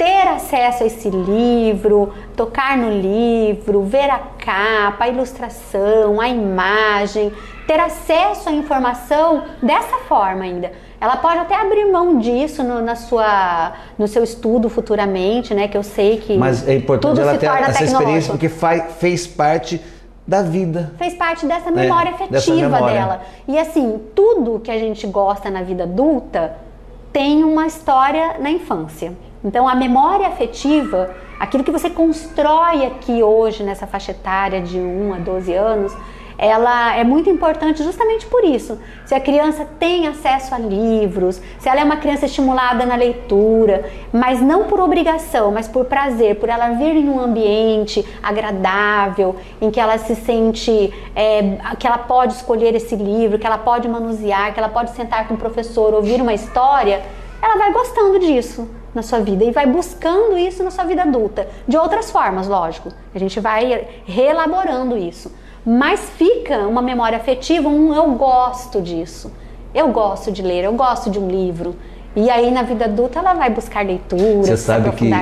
ter 0.00 0.26
acesso 0.28 0.82
a 0.82 0.86
esse 0.86 1.10
livro, 1.10 2.10
tocar 2.34 2.74
no 2.74 2.90
livro, 2.90 3.82
ver 3.82 4.08
a 4.08 4.18
capa, 4.18 5.04
a 5.04 5.08
ilustração, 5.10 6.18
a 6.18 6.26
imagem, 6.26 7.30
ter 7.66 7.78
acesso 7.78 8.48
à 8.48 8.52
informação 8.52 9.42
dessa 9.62 9.98
forma 10.08 10.44
ainda. 10.44 10.72
Ela 10.98 11.18
pode 11.18 11.40
até 11.40 11.54
abrir 11.54 11.84
mão 11.84 12.18
disso 12.18 12.62
no, 12.62 12.80
na 12.80 12.94
sua, 12.94 13.74
no 13.98 14.08
seu 14.08 14.24
estudo 14.24 14.70
futuramente, 14.70 15.52
né? 15.52 15.68
Que 15.68 15.76
eu 15.76 15.82
sei 15.82 16.16
que 16.16 16.34
mas 16.38 16.66
é 16.66 16.76
importante 16.76 17.20
ela 17.20 17.36
ter 17.36 17.44
essa 17.44 17.84
experiência 17.84 18.30
porque 18.30 18.48
faz, 18.48 18.94
fez 18.94 19.26
parte 19.26 19.78
da 20.26 20.40
vida. 20.40 20.94
Fez 20.96 21.12
parte 21.12 21.44
dessa 21.44 21.70
memória 21.70 22.08
é, 22.08 22.12
afetiva 22.14 22.30
dessa 22.30 22.54
memória. 22.54 22.94
dela. 22.94 23.20
E 23.46 23.58
assim, 23.58 24.00
tudo 24.14 24.60
que 24.60 24.70
a 24.70 24.78
gente 24.78 25.06
gosta 25.06 25.50
na 25.50 25.62
vida 25.62 25.82
adulta 25.82 26.56
tem 27.12 27.44
uma 27.44 27.66
história 27.66 28.36
na 28.38 28.50
infância. 28.50 29.12
Então, 29.42 29.66
a 29.66 29.74
memória 29.74 30.26
afetiva, 30.26 31.10
aquilo 31.38 31.64
que 31.64 31.70
você 31.70 31.88
constrói 31.88 32.84
aqui 32.84 33.22
hoje 33.22 33.62
nessa 33.62 33.86
faixa 33.86 34.10
etária 34.10 34.60
de 34.60 34.78
1 34.78 35.14
a 35.14 35.18
12 35.18 35.54
anos, 35.54 35.96
ela 36.36 36.96
é 36.96 37.04
muito 37.04 37.28
importante 37.28 37.82
justamente 37.82 38.26
por 38.26 38.44
isso. 38.44 38.78
Se 39.04 39.14
a 39.14 39.20
criança 39.20 39.66
tem 39.78 40.08
acesso 40.08 40.54
a 40.54 40.58
livros, 40.58 41.40
se 41.58 41.68
ela 41.68 41.80
é 41.80 41.84
uma 41.84 41.98
criança 41.98 42.24
estimulada 42.26 42.86
na 42.86 42.96
leitura, 42.96 43.90
mas 44.10 44.40
não 44.40 44.64
por 44.64 44.80
obrigação, 44.80 45.52
mas 45.52 45.68
por 45.68 45.84
prazer, 45.84 46.36
por 46.36 46.48
ela 46.48 46.70
vir 46.70 46.96
em 46.96 47.10
um 47.10 47.20
ambiente 47.20 48.06
agradável, 48.22 49.36
em 49.60 49.70
que 49.70 49.78
ela 49.78 49.98
se 49.98 50.14
sente 50.14 50.92
é, 51.14 51.58
que 51.78 51.86
ela 51.86 51.98
pode 51.98 52.32
escolher 52.34 52.74
esse 52.74 52.96
livro, 52.96 53.38
que 53.38 53.46
ela 53.46 53.58
pode 53.58 53.86
manusear, 53.86 54.54
que 54.54 54.60
ela 54.60 54.70
pode 54.70 54.90
sentar 54.92 55.28
com 55.28 55.34
o 55.34 55.38
professor, 55.38 55.92
ouvir 55.92 56.22
uma 56.22 56.32
história, 56.32 57.02
ela 57.42 57.56
vai 57.56 57.70
gostando 57.70 58.18
disso 58.18 58.79
na 58.94 59.02
sua 59.02 59.20
vida 59.20 59.44
e 59.44 59.50
vai 59.50 59.66
buscando 59.66 60.36
isso 60.36 60.62
na 60.62 60.70
sua 60.70 60.84
vida 60.84 61.02
adulta. 61.02 61.46
De 61.66 61.76
outras 61.76 62.10
formas, 62.10 62.48
lógico. 62.48 62.90
A 63.14 63.18
gente 63.18 63.38
vai 63.40 63.86
reelaborando 64.04 64.96
isso. 64.96 65.32
Mas 65.64 66.00
fica 66.16 66.58
uma 66.66 66.82
memória 66.82 67.16
afetiva, 67.16 67.68
um 67.68 67.94
eu 67.94 68.10
gosto 68.12 68.80
disso. 68.80 69.32
Eu 69.74 69.88
gosto 69.88 70.32
de 70.32 70.42
ler, 70.42 70.64
eu 70.64 70.72
gosto 70.72 71.10
de 71.10 71.18
um 71.18 71.28
livro. 71.28 71.76
E 72.16 72.28
aí 72.28 72.50
na 72.50 72.62
vida 72.62 72.86
adulta 72.86 73.20
ela 73.20 73.34
vai 73.34 73.50
buscar 73.50 73.84
leitura, 73.84 74.42
Você 74.42 74.56
sabe 74.56 74.90
que 74.92 75.12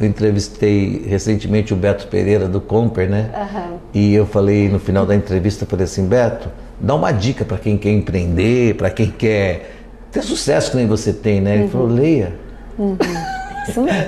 eu 0.00 0.06
entrevistei 0.06 1.04
recentemente 1.08 1.72
o 1.72 1.76
Beto 1.76 2.06
Pereira 2.06 2.46
do 2.46 2.60
Comper, 2.60 3.10
né? 3.10 3.30
Uhum. 3.34 3.78
E 3.92 4.14
eu 4.14 4.24
falei 4.24 4.68
no 4.68 4.78
final 4.78 5.04
da 5.04 5.16
entrevista, 5.16 5.66
falei 5.66 5.84
assim, 5.84 6.06
Beto, 6.06 6.48
dá 6.78 6.94
uma 6.94 7.10
dica 7.10 7.44
para 7.44 7.58
quem 7.58 7.76
quer 7.76 7.90
empreender, 7.90 8.76
para 8.76 8.90
quem 8.90 9.10
quer 9.10 9.72
ter 10.12 10.22
sucesso 10.22 10.70
que 10.70 10.76
nem 10.76 10.86
você 10.86 11.12
tem, 11.12 11.40
né? 11.40 11.54
Ele 11.54 11.62
uhum. 11.64 11.68
falou, 11.70 11.88
leia 11.88 12.47
Uhum. 12.78 12.96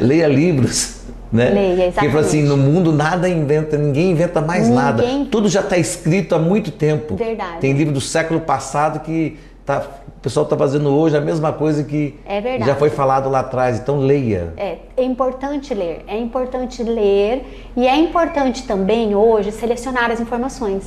Leia 0.00 0.29
livros. 0.29 1.00
Né? 1.33 1.50
Leia, 1.50 1.73
exatamente. 1.87 2.12
Porque 2.12 2.17
assim, 2.19 2.43
no 2.43 2.57
mundo 2.57 2.93
nada 2.93 3.29
inventa, 3.29 3.77
ninguém 3.77 4.11
inventa 4.11 4.41
mais 4.41 4.69
ninguém... 4.69 4.75
nada. 4.75 5.05
Tudo 5.31 5.49
já 5.49 5.61
está 5.61 5.77
escrito 5.77 6.35
há 6.35 6.39
muito 6.39 6.71
tempo. 6.71 7.15
Verdade. 7.15 7.59
Tem 7.61 7.73
livro 7.73 7.95
do 7.95 8.00
século 8.00 8.41
passado 8.41 9.00
que 9.00 9.39
tá, 9.65 9.85
o 10.09 10.21
pessoal 10.21 10.45
está 10.45 10.57
fazendo 10.57 10.89
hoje 10.89 11.17
a 11.17 11.21
mesma 11.21 11.53
coisa 11.53 11.85
que 11.85 12.19
é 12.27 12.59
já 12.65 12.75
foi 12.75 12.91
falado 12.91 13.29
lá 13.29 13.41
atrás. 13.41 13.79
Então 13.79 14.00
leia. 14.00 14.55
É, 14.57 14.79
é 14.97 15.05
importante 15.05 15.73
ler. 15.73 16.05
É 16.09 16.19
importante 16.19 16.83
ler 16.83 17.71
e 17.77 17.87
é 17.87 17.97
importante 17.97 18.65
também 18.65 19.15
hoje 19.15 19.53
selecionar 19.53 20.11
as 20.11 20.21
informações. 20.21 20.85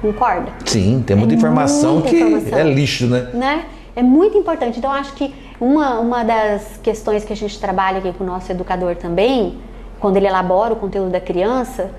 Concorda? 0.00 0.50
Sim, 0.64 1.02
tem 1.06 1.16
muita 1.16 1.34
é 1.34 1.36
informação 1.36 1.94
muita 1.94 2.08
que 2.08 2.16
informação, 2.16 2.58
é 2.58 2.62
lixo, 2.62 3.06
né? 3.06 3.28
né? 3.34 3.64
É 3.96 4.02
muito 4.02 4.38
importante. 4.38 4.78
Então, 4.78 4.92
acho 4.92 5.12
que 5.14 5.34
uma, 5.60 5.98
uma 5.98 6.24
das 6.24 6.78
questões 6.82 7.24
que 7.24 7.32
a 7.32 7.36
gente 7.36 7.58
trabalha 7.58 7.98
aqui 7.98 8.12
com 8.12 8.24
o 8.24 8.26
nosso 8.26 8.50
educador 8.50 8.96
também, 8.96 9.58
quando 9.98 10.16
ele 10.16 10.26
elabora 10.26 10.74
o 10.74 10.76
conteúdo 10.76 11.10
da 11.10 11.20
criança, 11.20 11.90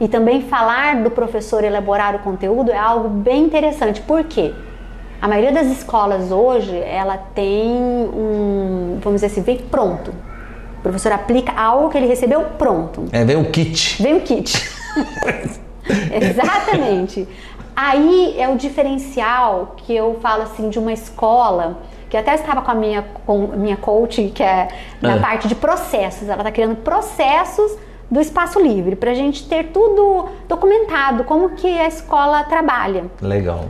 e 0.00 0.08
também 0.08 0.42
falar 0.42 1.02
do 1.02 1.10
professor 1.10 1.62
elaborar 1.62 2.16
o 2.16 2.18
conteúdo 2.20 2.70
é 2.70 2.78
algo 2.78 3.08
bem 3.08 3.44
interessante. 3.44 4.00
Por 4.00 4.24
quê? 4.24 4.52
A 5.20 5.28
maioria 5.28 5.52
das 5.52 5.68
escolas 5.68 6.30
hoje, 6.32 6.76
ela 6.76 7.16
tem 7.16 7.70
um, 7.70 8.98
vamos 9.00 9.20
dizer 9.20 9.26
assim, 9.26 9.42
vem 9.42 9.58
pronto. 9.58 10.12
O 10.78 10.82
professor 10.82 11.12
aplica 11.12 11.52
algo 11.52 11.88
que 11.88 11.96
ele 11.96 12.06
recebeu 12.06 12.42
pronto. 12.58 13.04
É, 13.12 13.24
vem 13.24 13.36
um 13.36 13.44
kit. 13.44 14.02
Vem 14.02 14.14
um 14.14 14.20
kit. 14.20 14.70
Exatamente. 16.12 17.28
Aí 17.76 18.34
é 18.38 18.48
o 18.48 18.56
diferencial 18.56 19.74
que 19.76 19.94
eu 19.94 20.18
falo 20.20 20.42
assim 20.42 20.68
de 20.68 20.78
uma 20.78 20.92
escola 20.92 21.78
que 22.14 22.18
até 22.18 22.36
estava 22.36 22.62
com 22.62 22.70
a 22.70 22.74
minha, 22.76 23.04
com 23.26 23.38
minha 23.56 23.76
coach, 23.76 24.30
que 24.32 24.40
é 24.40 24.68
na 25.02 25.16
é. 25.16 25.18
parte 25.18 25.48
de 25.48 25.56
processos. 25.56 26.28
Ela 26.28 26.42
está 26.42 26.52
criando 26.52 26.76
processos 26.76 27.76
do 28.08 28.20
espaço 28.20 28.60
livre 28.60 28.94
para 28.94 29.10
a 29.10 29.14
gente 29.14 29.48
ter 29.48 29.72
tudo 29.72 30.28
documentado, 30.46 31.24
como 31.24 31.56
que 31.56 31.66
a 31.66 31.88
escola 31.88 32.44
trabalha. 32.44 33.06
Legal. 33.20 33.64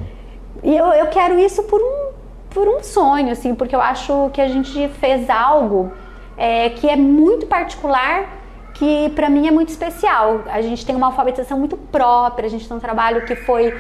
E 0.63 0.77
eu, 0.77 0.89
eu 0.89 1.07
quero 1.07 1.39
isso 1.39 1.63
por 1.63 1.81
um, 1.81 2.13
por 2.51 2.69
um 2.69 2.83
sonho, 2.83 3.33
assim, 3.33 3.55
porque 3.55 3.75
eu 3.75 3.81
acho 3.81 4.29
que 4.35 4.43
a 4.43 4.49
gente 4.49 4.89
fez 5.01 5.31
algo 5.31 5.91
é, 6.37 6.69
que 6.69 6.87
é 6.87 6.97
muito 6.97 7.47
particular 7.47 8.29
que 8.75 9.09
para 9.11 9.31
mim 9.31 9.47
é 9.47 9.51
muito 9.51 9.71
especial. 9.71 10.43
A 10.47 10.61
gente 10.61 10.85
tem 10.85 10.95
uma 10.95 11.07
alfabetização 11.07 11.59
muito 11.59 11.79
própria, 11.79 12.47
a 12.47 12.51
gente 12.51 12.69
tem 12.69 12.77
um 12.77 12.81
trabalho 12.81 13.25
que 13.25 13.37
foi 13.37 13.73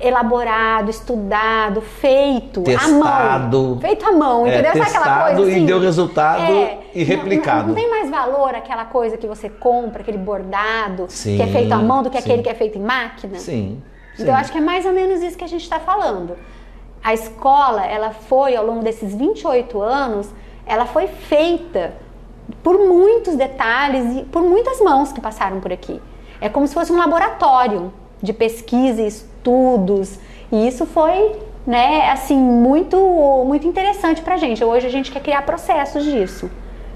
elaborado, 0.00 0.90
estudado, 0.90 1.80
feito 1.80 2.62
testado, 2.62 3.04
à 3.04 3.38
mão. 3.38 3.78
Feito 3.80 4.06
à 4.06 4.12
mão, 4.12 4.46
é, 4.46 4.50
entendeu? 4.50 4.72
Testado 4.72 5.04
aquela 5.04 5.24
coisa 5.24 5.50
assim? 5.50 5.62
e 5.62 5.66
deu 5.66 5.80
resultado 5.80 6.42
é, 6.42 6.78
e 6.94 7.04
replicado. 7.04 7.60
Não, 7.60 7.68
não, 7.68 7.74
tem 7.74 7.90
mais 7.90 8.10
valor 8.10 8.54
aquela 8.54 8.84
coisa 8.86 9.16
que 9.16 9.26
você 9.26 9.48
compra, 9.48 10.02
aquele 10.02 10.18
bordado 10.18 11.06
sim, 11.08 11.36
que 11.36 11.42
é 11.42 11.46
feito 11.46 11.72
à 11.72 11.78
mão 11.78 12.02
do 12.02 12.10
que 12.10 12.16
sim. 12.16 12.24
aquele 12.24 12.42
que 12.42 12.48
é 12.48 12.54
feito 12.54 12.78
em 12.78 12.82
máquina? 12.82 13.38
Sim. 13.38 13.82
Então 14.14 14.28
eu 14.28 14.34
acho 14.34 14.50
que 14.50 14.58
é 14.58 14.60
mais 14.60 14.84
ou 14.86 14.92
menos 14.92 15.22
isso 15.22 15.36
que 15.36 15.44
a 15.44 15.48
gente 15.48 15.62
está 15.62 15.78
falando. 15.78 16.36
A 17.02 17.14
escola, 17.14 17.84
ela 17.86 18.10
foi 18.10 18.56
ao 18.56 18.64
longo 18.64 18.82
desses 18.82 19.14
28 19.14 19.80
anos, 19.80 20.28
ela 20.66 20.84
foi 20.84 21.06
feita 21.06 21.94
por 22.62 22.78
muitos 22.78 23.36
detalhes 23.36 24.16
e 24.16 24.24
por 24.24 24.42
muitas 24.42 24.80
mãos 24.80 25.12
que 25.12 25.20
passaram 25.20 25.60
por 25.60 25.72
aqui. 25.72 26.00
É 26.40 26.48
como 26.48 26.66
se 26.66 26.74
fosse 26.74 26.92
um 26.92 26.98
laboratório 26.98 27.92
de 28.22 28.32
pesquisa 28.32 29.02
e 29.02 29.06
estudos. 29.06 30.18
E 30.52 30.66
isso 30.66 30.86
foi, 30.86 31.32
né, 31.66 32.10
assim, 32.10 32.36
muito, 32.36 32.96
muito 33.46 33.66
interessante 33.66 34.22
pra 34.22 34.36
gente. 34.36 34.62
Hoje 34.64 34.86
a 34.86 34.90
gente 34.90 35.10
quer 35.10 35.20
criar 35.20 35.42
processos 35.42 36.04
disso. 36.04 36.50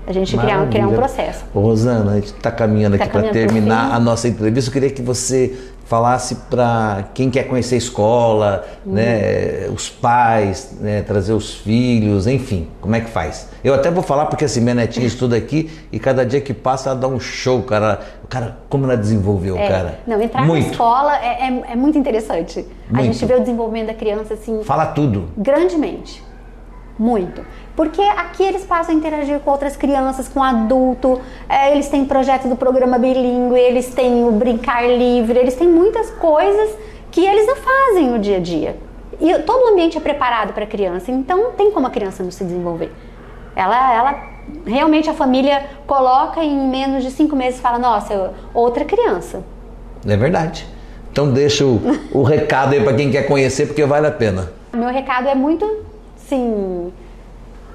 A 0.06 0.12
gente 0.12 0.36
criar, 0.36 0.68
criar 0.68 0.86
um 0.86 0.94
processo. 0.94 1.44
Ô, 1.54 1.60
Rosana, 1.60 2.12
a 2.12 2.14
gente 2.16 2.26
está 2.26 2.50
caminhando 2.50 2.98
tá 2.98 3.04
aqui 3.04 3.12
para 3.12 3.30
terminar 3.30 3.90
a 3.94 3.98
nossa 3.98 4.28
entrevista. 4.28 4.68
Eu 4.68 4.72
queria 4.72 4.90
que 4.90 5.00
você 5.00 5.56
falasse 5.84 6.36
para 6.50 7.04
quem 7.14 7.30
quer 7.30 7.44
conhecer 7.44 7.74
a 7.74 7.78
escola, 7.78 8.64
hum. 8.86 8.92
né, 8.92 9.68
os 9.74 9.88
pais, 9.90 10.76
né, 10.80 11.02
trazer 11.02 11.32
os 11.32 11.54
filhos, 11.54 12.26
enfim, 12.26 12.68
como 12.80 12.94
é 12.96 13.00
que 13.00 13.10
faz? 13.10 13.48
Eu 13.62 13.74
até 13.74 13.90
vou 13.90 14.02
falar 14.02 14.26
porque 14.26 14.44
assim, 14.44 14.60
minha 14.60 14.74
netinha 14.74 15.06
estuda 15.06 15.36
aqui 15.36 15.70
e 15.92 15.98
cada 15.98 16.24
dia 16.24 16.40
que 16.40 16.52
passa 16.52 16.90
ela 16.90 16.98
dá 16.98 17.08
um 17.08 17.20
show, 17.20 17.62
cara. 17.62 18.00
Cara, 18.28 18.58
como 18.68 18.84
ela 18.84 18.96
desenvolveu, 18.96 19.56
é, 19.56 19.68
cara? 19.68 19.98
Não, 20.06 20.20
entrar 20.20 20.46
muito. 20.46 20.64
na 20.64 20.70
escola 20.72 21.16
é, 21.18 21.48
é, 21.48 21.72
é 21.72 21.76
muito 21.76 21.96
interessante. 21.96 22.66
Muito. 22.88 23.00
A 23.00 23.02
gente 23.02 23.24
vê 23.24 23.34
o 23.34 23.40
desenvolvimento 23.40 23.86
da 23.88 23.94
criança 23.94 24.34
assim. 24.34 24.62
Fala 24.64 24.86
tudo. 24.86 25.28
Grandemente. 25.36 26.22
Muito. 26.98 27.44
Porque 27.74 28.00
aqui 28.00 28.42
eles 28.42 28.64
passam 28.64 28.94
a 28.94 28.98
interagir 28.98 29.40
com 29.40 29.50
outras 29.50 29.76
crianças, 29.76 30.28
com 30.28 30.42
adulto, 30.42 31.20
é, 31.48 31.72
eles 31.72 31.88
têm 31.88 32.04
projeto 32.04 32.48
do 32.48 32.54
programa 32.54 32.98
bilíngue, 32.98 33.58
eles 33.58 33.88
têm 33.88 34.24
o 34.24 34.30
brincar 34.30 34.86
livre, 34.86 35.38
eles 35.38 35.54
têm 35.54 35.68
muitas 35.68 36.10
coisas 36.10 36.70
que 37.10 37.24
eles 37.24 37.46
não 37.46 37.56
fazem 37.56 38.10
no 38.10 38.18
dia 38.18 38.36
a 38.36 38.40
dia. 38.40 38.76
E 39.20 39.38
todo 39.40 39.64
o 39.64 39.68
ambiente 39.72 39.96
é 39.96 40.00
preparado 40.00 40.52
para 40.52 40.64
a 40.64 40.66
criança, 40.66 41.10
então 41.10 41.36
não 41.38 41.52
tem 41.52 41.70
como 41.70 41.86
a 41.86 41.90
criança 41.90 42.22
não 42.22 42.30
se 42.30 42.44
desenvolver. 42.44 42.92
Ela, 43.56 43.94
ela 43.94 44.34
realmente 44.66 45.08
a 45.08 45.14
família 45.14 45.64
coloca 45.86 46.42
em 46.42 46.68
menos 46.68 47.02
de 47.02 47.10
cinco 47.10 47.36
meses 47.36 47.58
e 47.58 47.62
fala, 47.62 47.78
nossa, 47.78 48.34
outra 48.52 48.84
criança. 48.84 49.42
É 50.06 50.16
verdade. 50.16 50.66
Então 51.10 51.30
deixa 51.30 51.64
o, 51.64 51.80
o 52.12 52.22
recado 52.22 52.74
aí 52.74 52.82
para 52.82 52.94
quem 52.94 53.10
quer 53.10 53.22
conhecer, 53.22 53.66
porque 53.66 53.84
vale 53.84 54.06
a 54.06 54.10
pena. 54.10 54.52
Meu 54.72 54.88
recado 54.88 55.28
é 55.28 55.34
muito, 55.34 55.64
sim, 56.28 56.92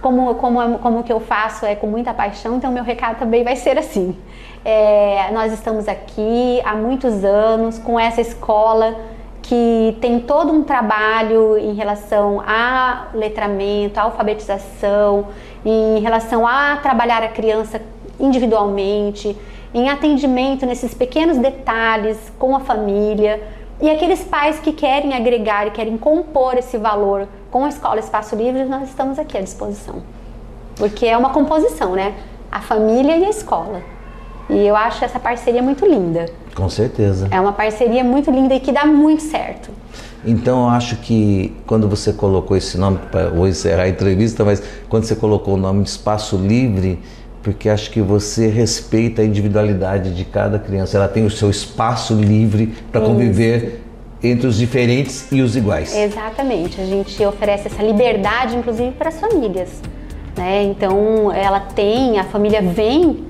como, 0.02 0.36
como, 0.36 0.80
como 0.80 1.04
que 1.04 1.12
eu 1.12 1.20
faço 1.20 1.66
é 1.66 1.76
com 1.76 1.88
muita 1.88 2.14
paixão, 2.14 2.58
então 2.58 2.72
meu 2.72 2.84
recado 2.84 3.20
também 3.20 3.44
vai 3.44 3.56
ser 3.56 3.78
assim. 3.78 4.16
É, 4.64 5.30
nós 5.32 5.54
estamos 5.54 5.88
aqui 5.88 6.62
há 6.66 6.76
muitos 6.76 7.24
anos 7.24 7.80
com 7.80 8.00
essa 8.00 8.22
escola 8.22 8.96
que 9.42 9.98
tem 10.00 10.20
todo 10.20 10.52
um 10.54 10.64
trabalho 10.64 11.58
em 11.58 11.74
relação 11.74 12.42
a 12.46 13.08
letramento, 13.14 14.00
a 14.00 14.04
alfabetização, 14.04 15.28
em 15.66 16.00
relação 16.00 16.46
a 16.46 16.78
trabalhar 16.78 17.24
a 17.24 17.30
criança 17.30 17.82
individualmente, 18.20 19.36
em 19.74 19.90
atendimento 19.90 20.66
nesses 20.66 20.94
pequenos 20.94 21.38
detalhes 21.38 22.32
com 22.38 22.56
a 22.56 22.60
família. 22.60 23.42
E 23.82 23.90
aqueles 23.90 24.24
pais 24.24 24.60
que 24.60 24.74
querem 24.74 25.14
agregar 25.14 25.68
e 25.68 25.72
querem 25.72 25.98
compor 25.98 26.58
esse 26.58 26.78
valor 26.78 27.28
com 27.52 27.66
a 27.66 27.70
Escola 27.70 28.00
Espaço 28.00 28.36
Livre, 28.36 28.66
nós 28.66 28.90
estamos 28.90 29.18
aqui 29.18 29.38
à 29.38 29.42
disposição. 29.42 30.02
Porque 30.76 31.06
é 31.06 31.18
uma 31.18 31.32
composição, 31.32 31.94
né? 31.94 32.16
A 32.52 32.62
família 32.62 33.18
e 33.18 33.26
a 33.26 33.30
escola. 33.30 33.82
E 34.50 34.66
eu 34.66 34.76
acho 34.76 35.04
essa 35.04 35.20
parceria 35.20 35.62
muito 35.62 35.86
linda. 35.86 36.26
Com 36.56 36.70
certeza. 36.70 37.28
É 37.30 37.40
uma 37.40 37.54
parceria 37.54 38.04
muito 38.04 38.32
linda 38.32 38.56
e 38.56 38.60
que 38.60 38.72
dá 38.72 38.86
muito 38.86 39.24
certo. 39.24 39.70
Então 40.26 40.64
eu 40.64 40.70
acho 40.70 40.98
que 40.98 41.56
quando 41.66 41.88
você 41.88 42.12
colocou 42.12 42.58
esse 42.58 42.78
nome, 42.78 43.00
vou 43.34 43.48
encerrar 43.48 43.84
a 43.84 43.90
entrevista, 43.90 44.44
mas 44.44 44.62
quando 44.90 45.04
você 45.04 45.16
colocou 45.16 45.54
o 45.54 45.58
nome 45.58 45.84
de 45.84 45.90
Espaço 45.90 46.36
Livre, 46.36 47.00
porque 47.42 47.70
acho 47.70 47.90
que 47.90 48.02
você 48.02 48.48
respeita 48.48 49.22
a 49.22 49.26
individualidade 49.26 50.14
de 50.14 50.26
cada 50.26 50.60
criança. 50.60 50.98
Ela 50.98 51.08
tem 51.08 51.26
o 51.26 51.32
seu 51.32 51.50
espaço 51.50 52.14
livre 52.14 52.74
para 52.92 53.02
conviver 53.02 53.82
entre 54.22 54.48
os 54.48 54.58
diferentes 54.58 55.32
e 55.32 55.42
os 55.42 55.56
iguais. 55.56 55.96
Exatamente. 55.96 56.80
A 56.80 56.86
gente 56.86 57.24
oferece 57.26 57.68
essa 57.68 57.82
liberdade, 57.82 58.56
inclusive, 58.56 58.92
para 58.92 59.10
as 59.10 59.20
famílias. 59.20 59.82
Né? 60.38 60.64
Então, 60.64 61.32
ela 61.32 61.60
tem, 61.60 62.20
a 62.20 62.24
família 62.24 62.62
vem 62.62 63.26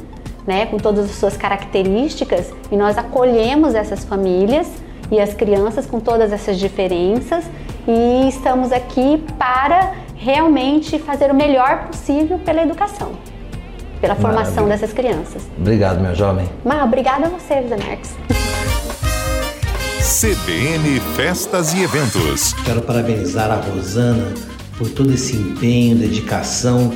né, 0.46 0.66
com 0.66 0.78
todas 0.78 1.06
as 1.06 1.12
suas 1.12 1.38
características 1.38 2.52
e 2.72 2.76
nós 2.76 2.98
acolhemos 2.98 3.76
essas 3.76 4.04
famílias 4.04 4.68
e 5.12 5.20
as 5.20 5.34
crianças 5.34 5.86
com 5.86 6.00
todas 6.00 6.32
essas 6.32 6.58
diferenças 6.58 7.46
e 7.88 8.28
estamos 8.28 8.72
aqui 8.72 9.24
para 9.38 9.94
realmente 10.16 11.00
fazer 11.00 11.32
o 11.32 11.36
melhor 11.36 11.88
possível 11.88 12.40
pela 12.40 12.62
educação 12.62 13.14
pela 14.02 14.16
formação 14.16 14.64
Maravilha. 14.64 14.78
dessas 14.78 14.94
crianças. 14.94 15.48
Obrigado, 15.58 16.00
meu 16.00 16.16
jovem. 16.16 16.48
Mas 16.64 16.82
obrigada 16.84 17.28
a 17.28 17.30
você, 17.30 17.62
José 17.62 17.78
Marcos. 17.78 18.49
CBN 20.10 21.00
Festas 21.16 21.72
e 21.76 21.84
Eventos. 21.84 22.54
Quero 22.66 22.82
parabenizar 22.82 23.52
a 23.52 23.58
Rosana 23.58 24.34
por 24.76 24.90
todo 24.90 25.14
esse 25.14 25.36
empenho, 25.36 25.98
dedicação 25.98 26.92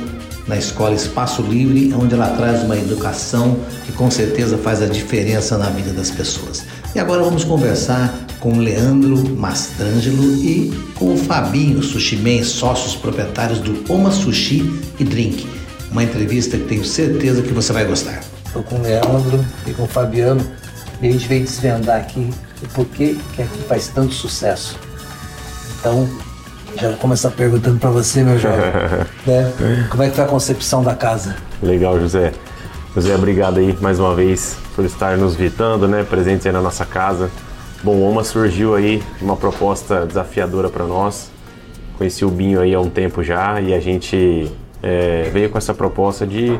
na 0.48 0.56
escola 0.56 0.96
Espaço 0.96 1.40
Livre, 1.40 1.94
onde 1.94 2.12
ela 2.12 2.30
traz 2.30 2.64
uma 2.64 2.76
educação 2.76 3.56
que 3.86 3.92
com 3.92 4.10
certeza 4.10 4.58
faz 4.58 4.82
a 4.82 4.86
diferença 4.86 5.56
na 5.56 5.70
vida 5.70 5.92
das 5.92 6.10
pessoas. 6.10 6.64
E 6.92 6.98
agora 6.98 7.22
vamos 7.22 7.44
conversar 7.44 8.12
com 8.40 8.54
o 8.54 8.58
Leandro 8.58 9.16
Mastrangelo 9.30 10.34
e 10.34 10.76
com 10.96 11.14
o 11.14 11.16
Fabinho 11.16 11.84
Sushimen, 11.84 12.42
sócios 12.42 12.96
proprietários 12.96 13.60
do 13.60 13.92
Oma 13.92 14.10
Sushi 14.10 14.82
e 14.98 15.04
Drink 15.04 15.46
uma 15.92 16.02
entrevista 16.02 16.58
que 16.58 16.64
tenho 16.64 16.84
certeza 16.84 17.40
que 17.40 17.52
você 17.52 17.72
vai 17.72 17.84
gostar. 17.84 18.20
Estou 18.44 18.64
com 18.64 18.74
o 18.74 18.82
Leandro 18.82 19.44
e 19.64 19.72
com 19.72 19.84
o 19.84 19.86
Fabiano 19.86 20.44
e 21.00 21.06
a 21.06 21.12
gente 21.12 21.28
veio 21.28 21.44
desvendar 21.44 22.00
aqui 22.00 22.28
o 22.64 22.68
porquê 22.68 23.16
que 23.34 23.42
aqui 23.42 23.58
faz 23.62 23.88
tanto 23.88 24.12
sucesso. 24.12 24.78
Então, 25.78 26.08
já 26.76 26.88
vou 26.88 26.96
começar 26.98 27.30
perguntando 27.30 27.78
para 27.78 27.90
você, 27.90 28.22
meu 28.22 28.38
jovem, 28.38 28.58
né? 29.26 29.86
como 29.90 30.02
é 30.02 30.08
que 30.08 30.16
foi 30.16 30.24
a 30.24 30.28
concepção 30.28 30.82
da 30.82 30.94
casa? 30.94 31.36
Legal, 31.62 31.98
José. 32.00 32.32
José, 32.94 33.14
obrigado 33.14 33.58
aí 33.58 33.76
mais 33.80 33.98
uma 33.98 34.14
vez 34.14 34.56
por 34.74 34.84
estar 34.84 35.16
nos 35.16 35.34
visitando, 35.34 35.86
né? 35.86 36.04
Presente 36.04 36.48
aí 36.48 36.54
na 36.54 36.62
nossa 36.62 36.84
casa. 36.84 37.30
Bom, 37.82 38.00
Oma 38.00 38.24
surgiu 38.24 38.74
aí 38.74 39.02
uma 39.20 39.36
proposta 39.36 40.06
desafiadora 40.06 40.68
para 40.68 40.84
nós. 40.86 41.30
Conheci 41.98 42.24
o 42.24 42.30
Binho 42.30 42.60
aí 42.60 42.74
há 42.74 42.80
um 42.80 42.88
tempo 42.88 43.22
já 43.22 43.60
e 43.60 43.74
a 43.74 43.80
gente 43.80 44.50
é, 44.82 45.28
veio 45.32 45.50
com 45.50 45.58
essa 45.58 45.74
proposta 45.74 46.26
de 46.26 46.58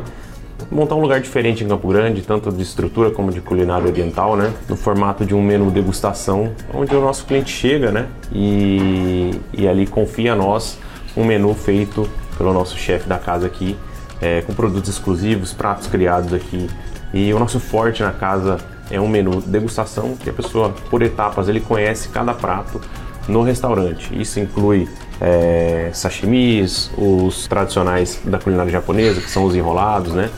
montar 0.71 0.95
um 0.95 1.01
lugar 1.01 1.21
diferente 1.21 1.65
em 1.65 1.69
Campo 1.69 1.89
Grande, 1.89 2.23
tanto 2.23 2.51
de 2.51 2.63
estrutura 2.63 3.11
como 3.11 3.31
de 3.31 3.41
culinária 3.41 3.87
oriental, 3.87 4.37
né? 4.37 4.53
No 4.69 4.77
formato 4.77 5.25
de 5.25 5.35
um 5.35 5.43
menu 5.43 5.71
degustação, 5.71 6.53
onde 6.73 6.95
o 6.95 7.01
nosso 7.01 7.25
cliente 7.25 7.51
chega, 7.51 7.91
né? 7.91 8.07
E, 8.33 9.31
e 9.53 9.69
ali 9.69 9.87
confia 9.87 10.33
a 10.33 10.37
nós 10.37 10.79
um 11.17 11.25
menu 11.25 11.55
feito 11.55 12.09
pelo 12.37 12.53
nosso 12.53 12.77
chefe 12.77 13.09
da 13.09 13.19
casa 13.19 13.47
aqui, 13.47 13.77
é, 14.21 14.43
com 14.43 14.53
produtos 14.55 14.91
exclusivos, 14.91 15.53
pratos 15.53 15.87
criados 15.87 16.33
aqui. 16.33 16.69
E 17.13 17.33
o 17.33 17.39
nosso 17.39 17.61
forte 17.61 18.03
na 18.03 18.13
casa 18.13 18.59
é 18.91 19.01
um 19.01 19.09
menu 19.09 19.41
degustação 19.41 20.17
que 20.17 20.29
a 20.29 20.33
pessoa, 20.33 20.75
por 20.91 21.03
etapas, 21.03 21.49
ele 21.49 21.61
conhece 21.61 22.09
cada 22.09 22.35
prato 22.35 22.81
no 23.29 23.43
restaurante. 23.43 24.11
Isso 24.19 24.41
inclui 24.41 24.89
é, 25.21 25.91
sashimis, 25.93 26.91
os 26.97 27.47
tradicionais 27.47 28.21
da 28.25 28.39
culinária 28.39 28.71
japonesa, 28.71 29.21
que 29.21 29.31
são 29.31 29.45
os 29.45 29.55
enrolados, 29.55 30.13
né? 30.13 30.31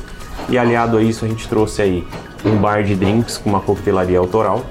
E 0.48 0.56
aliado 0.56 0.96
a 0.96 1.02
isso, 1.02 1.24
a 1.24 1.28
gente 1.28 1.48
trouxe 1.48 1.82
aí 1.82 2.06
um 2.44 2.56
bar 2.56 2.84
de 2.84 2.94
drinks 2.94 3.38
com 3.38 3.50
uma 3.50 3.60
coquetelaria 3.60 4.18
autoral, 4.18 4.64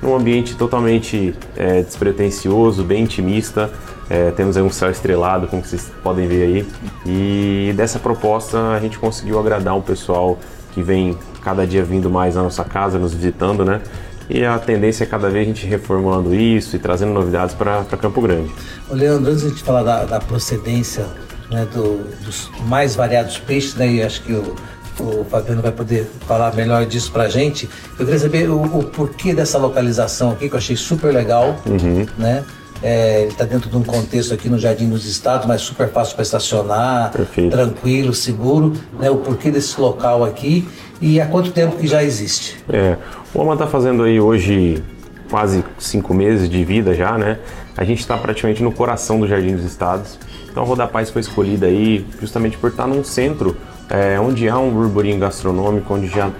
num 0.00 0.14
ambiente 0.16 0.56
totalmente 0.56 1.34
é, 1.56 1.82
despretensioso, 1.82 2.82
bem 2.82 3.02
intimista. 3.02 3.70
É, 4.08 4.30
temos 4.30 4.56
aí 4.56 4.62
um 4.62 4.70
céu 4.70 4.90
estrelado, 4.90 5.46
como 5.46 5.64
vocês 5.64 5.90
podem 6.02 6.26
ver 6.26 6.42
aí. 6.42 6.68
E 7.06 7.72
dessa 7.76 7.98
proposta 7.98 8.72
a 8.72 8.80
gente 8.80 8.98
conseguiu 8.98 9.38
agradar 9.38 9.76
um 9.76 9.80
pessoal 9.80 10.38
que 10.72 10.82
vem 10.82 11.16
cada 11.42 11.66
dia 11.66 11.84
vindo 11.84 12.08
mais 12.08 12.34
na 12.34 12.42
nossa 12.42 12.64
casa, 12.64 12.98
nos 12.98 13.12
visitando, 13.14 13.64
né? 13.64 13.80
E 14.28 14.44
a 14.44 14.58
tendência 14.58 15.04
é 15.04 15.06
cada 15.06 15.28
vez 15.28 15.46
a 15.46 15.48
gente 15.48 15.66
reformulando 15.66 16.34
isso 16.34 16.76
e 16.76 16.78
trazendo 16.78 17.12
novidades 17.12 17.54
para 17.54 17.84
Campo 18.00 18.20
Grande. 18.20 18.50
Ô 18.88 18.94
Leandro, 18.94 19.30
antes 19.30 19.42
de 19.42 19.46
a 19.48 19.50
gente 19.50 19.62
falar 19.62 19.82
da, 19.82 20.04
da 20.04 20.20
procedência 20.20 21.06
né, 21.50 21.66
do, 21.72 21.98
dos 22.24 22.50
mais 22.66 22.94
variados 22.94 23.38
peixes, 23.38 23.74
né, 23.74 23.86
e 23.86 24.02
acho 24.02 24.22
que 24.22 24.32
o, 24.32 24.54
o 25.00 25.24
Fabiano 25.24 25.62
vai 25.62 25.72
poder 25.72 26.10
falar 26.26 26.54
melhor 26.54 26.86
disso 26.86 27.10
para 27.12 27.24
a 27.24 27.28
gente, 27.28 27.68
eu 27.98 28.04
queria 28.04 28.18
saber 28.18 28.48
o, 28.48 28.62
o, 28.62 28.84
porquê 28.84 29.34
dessa 29.34 29.58
localização 29.58 30.32
aqui, 30.32 30.48
que 30.48 30.54
eu 30.54 30.58
achei 30.58 30.76
super 30.76 31.12
legal, 31.12 31.56
uhum. 31.66 32.06
né? 32.16 32.44
É, 32.82 33.22
ele 33.22 33.30
está 33.30 33.44
dentro 33.44 33.70
de 33.70 33.76
um 33.76 33.82
contexto 33.82 34.34
aqui 34.34 34.48
no 34.48 34.58
Jardim 34.58 34.88
dos 34.88 35.06
Estados, 35.06 35.46
mas 35.46 35.62
super 35.62 35.88
fácil 35.88 36.14
para 36.14 36.22
estacionar, 36.22 37.12
Perfeito. 37.12 37.50
tranquilo, 37.50 38.12
seguro. 38.12 38.72
Né, 38.98 39.08
o 39.08 39.16
porquê 39.16 39.50
desse 39.50 39.80
local 39.80 40.24
aqui 40.24 40.68
e 41.00 41.20
há 41.20 41.26
quanto 41.26 41.52
tempo 41.52 41.76
que 41.76 41.86
já 41.86 42.02
existe? 42.02 42.58
É, 42.68 42.96
o 43.34 43.40
OMA 43.40 43.54
está 43.54 43.66
fazendo 43.66 44.02
aí 44.02 44.20
hoje 44.20 44.82
quase 45.30 45.64
cinco 45.78 46.12
meses 46.12 46.48
de 46.48 46.64
vida 46.64 46.94
já, 46.94 47.16
né? 47.16 47.38
A 47.76 47.84
gente 47.84 48.00
está 48.00 48.18
praticamente 48.18 48.62
no 48.62 48.70
coração 48.70 49.18
do 49.18 49.26
Jardim 49.26 49.56
dos 49.56 49.64
Estados. 49.64 50.18
Então 50.50 50.62
a 50.62 50.66
Roda 50.66 50.86
Paz 50.86 51.08
foi 51.08 51.22
escolhida 51.22 51.66
aí 51.66 52.06
justamente 52.20 52.58
por 52.58 52.70
estar 52.70 52.86
num 52.86 53.02
centro 53.02 53.56
é, 53.88 54.20
onde 54.20 54.48
há 54.48 54.58
um 54.58 54.70
burburinho 54.70 55.18
gastronômico, 55.18 55.94
onde 55.94 56.08
já 56.08 56.30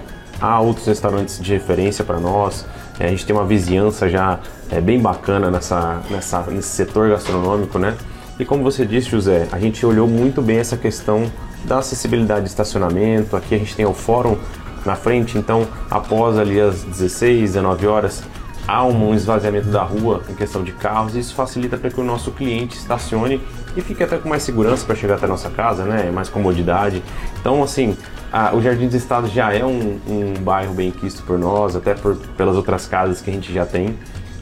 há 0.41 0.61
outros 0.61 0.87
restaurantes 0.87 1.41
de 1.41 1.53
referência 1.53 2.05
para 2.05 2.21
nós. 2.21 2.67
É, 2.99 3.07
a 3.07 3.09
gente 3.09 3.25
tem 3.25 3.35
uma 3.35 3.45
vizinhança 3.45 4.09
já 4.09 4.39
é, 4.71 4.81
bem 4.81 5.01
bacana 5.01 5.51
nessa, 5.51 6.01
nessa, 6.11 6.43
nesse 6.43 6.69
setor 6.69 7.09
gastronômico, 7.09 7.79
né? 7.79 7.97
E 8.39 8.45
como 8.45 8.63
você 8.63 8.85
disse, 8.85 9.11
José, 9.11 9.49
a 9.53 9.59
gente 9.59 9.85
olhou 9.85 10.09
muito 10.09 10.43
bem 10.43 10.59
essa 10.59 10.77
questão 10.77 11.31
dá 11.65 11.79
acessibilidade 11.79 12.43
de 12.43 12.51
estacionamento. 12.51 13.37
Aqui 13.37 13.55
a 13.55 13.59
gente 13.59 13.75
tem 13.75 13.87
o 13.87 13.93
fórum 13.93 14.37
na 14.85 14.97
frente, 14.97 15.39
então 15.39 15.67
após 15.91 16.37
ali 16.37 16.61
as 16.61 16.83
16, 16.83 17.53
19 17.53 17.87
horas 17.87 18.23
há 18.67 18.85
um 18.85 19.15
esvaziamento 19.15 19.69
da 19.69 19.83
rua 19.83 20.23
em 20.29 20.35
questão 20.35 20.63
de 20.63 20.73
carros, 20.73 21.15
e 21.15 21.19
isso 21.19 21.35
facilita 21.35 21.77
para 21.77 21.91
que 21.91 22.01
o 22.01 22.05
nosso 22.05 22.31
cliente 22.31 22.77
estacione 22.77 23.41
e 23.77 23.81
fique 23.81 24.03
até 24.03 24.19
com 24.19 24.29
mais 24.29 24.43
segurança 24.43 24.85
para 24.85 24.95
chegar 24.95 25.17
até 25.17 25.25
a 25.25 25.29
nossa 25.29 25.51
casa, 25.51 25.85
né? 25.85 26.11
Mais 26.11 26.29
comodidade. 26.29 27.03
Então, 27.41 27.63
assim, 27.63 27.97
a, 28.33 28.57
o 28.57 28.63
Jardim 28.63 28.87
dos 28.87 28.95
Estados 28.95 29.31
já 29.31 29.53
é 29.53 29.63
um, 29.63 30.01
um 30.09 30.35
bairro 30.41 30.73
bem 30.73 30.91
quisto 30.91 31.23
por 31.23 31.39
nós, 31.39 31.77
até 31.77 31.93
por, 31.93 32.17
pelas 32.17 32.57
outras 32.57 32.87
casas 32.87 33.21
que 33.21 33.31
a 33.31 33.33
gente 33.33 33.53
já 33.53 33.67
tem. 33.67 33.95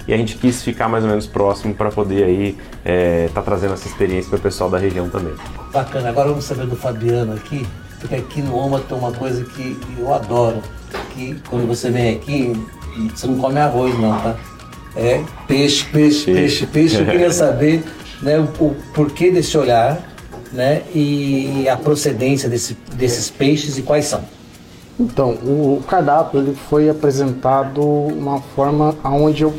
E 0.06 0.14
a 0.14 0.16
gente 0.16 0.36
quis 0.36 0.62
ficar 0.62 0.88
mais 0.88 1.02
ou 1.02 1.10
menos 1.10 1.26
próximo 1.26 1.74
para 1.74 1.90
poder 1.90 2.24
aí 2.24 2.48
estar 2.50 2.60
é, 2.84 3.28
tá 3.34 3.42
trazendo 3.42 3.74
essa 3.74 3.88
experiência 3.88 4.30
para 4.30 4.38
o 4.38 4.42
pessoal 4.42 4.70
da 4.70 4.78
região 4.78 5.08
também. 5.08 5.34
Bacana. 5.72 6.08
Agora 6.08 6.28
vamos 6.28 6.44
saber 6.44 6.66
do 6.66 6.76
Fabiano 6.76 7.34
aqui, 7.34 7.66
porque 7.98 8.14
aqui 8.14 8.40
no 8.42 8.56
Oma 8.56 8.78
tem 8.80 8.96
uma 8.96 9.12
coisa 9.12 9.44
que 9.44 9.78
eu 9.98 10.14
adoro, 10.14 10.62
que 11.14 11.36
quando 11.48 11.66
você 11.66 11.90
vem 11.90 12.14
aqui, 12.14 12.52
você 13.14 13.26
não 13.26 13.38
come 13.38 13.58
arroz 13.58 13.98
não, 13.98 14.18
tá? 14.20 14.36
É 14.96 15.22
peixe, 15.46 15.84
peixe, 15.86 16.32
peixe, 16.32 16.66
peixe. 16.66 16.96
Eu 16.96 17.06
queria 17.06 17.30
saber 17.32 17.84
né, 18.22 18.38
o, 18.38 18.64
o 18.64 18.76
porquê 18.94 19.30
desse 19.30 19.56
olhar 19.56 20.09
né, 20.52 20.82
e 20.94 21.68
a 21.68 21.76
procedência 21.76 22.48
desse, 22.48 22.76
desses 22.94 23.30
peixes 23.30 23.78
e 23.78 23.82
quais 23.82 24.06
são. 24.06 24.22
Então, 24.98 25.30
o 25.30 25.82
cardápio 25.88 26.40
ele 26.40 26.54
foi 26.68 26.90
apresentado 26.90 27.80
uma 27.80 28.40
forma 28.40 28.94
onde 29.04 29.44
eu 29.44 29.54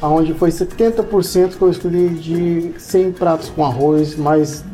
onde 0.00 0.34
foi 0.34 0.50
70% 0.50 1.56
que 1.56 1.62
eu 1.62 1.70
escolhi 1.70 2.08
de 2.08 2.72
100 2.76 3.12
pratos 3.12 3.48
com 3.50 3.64
arroz, 3.64 4.16
mais 4.16 4.64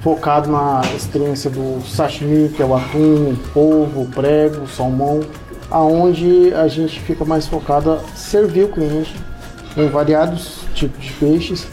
focado 0.00 0.50
na 0.50 0.82
experiência 0.94 1.48
do 1.48 1.80
sashimi, 1.86 2.50
que 2.50 2.60
é 2.60 2.66
o 2.66 2.74
atum, 2.74 3.30
o 3.30 3.36
polvo, 3.54 4.02
o 4.02 4.06
prego, 4.06 4.64
o 4.64 4.68
salmão, 4.68 5.20
aonde 5.70 6.52
a 6.52 6.68
gente 6.68 7.00
fica 7.00 7.24
mais 7.24 7.46
focado 7.46 7.92
a 7.92 7.98
servir 8.14 8.64
o 8.64 8.68
cliente 8.68 9.14
com 9.74 9.88
variados 9.88 10.58
tipos 10.74 11.02
de 11.02 11.12
peixes 11.14 11.66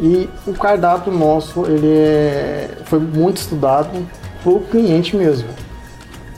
e 0.00 0.28
o 0.46 0.52
cardápio 0.52 1.12
nosso 1.12 1.64
ele 1.66 1.92
é, 1.96 2.70
foi 2.84 2.98
muito 2.98 3.38
estudado 3.38 4.06
para 4.42 4.52
o 4.52 4.60
cliente 4.60 5.16
mesmo. 5.16 5.48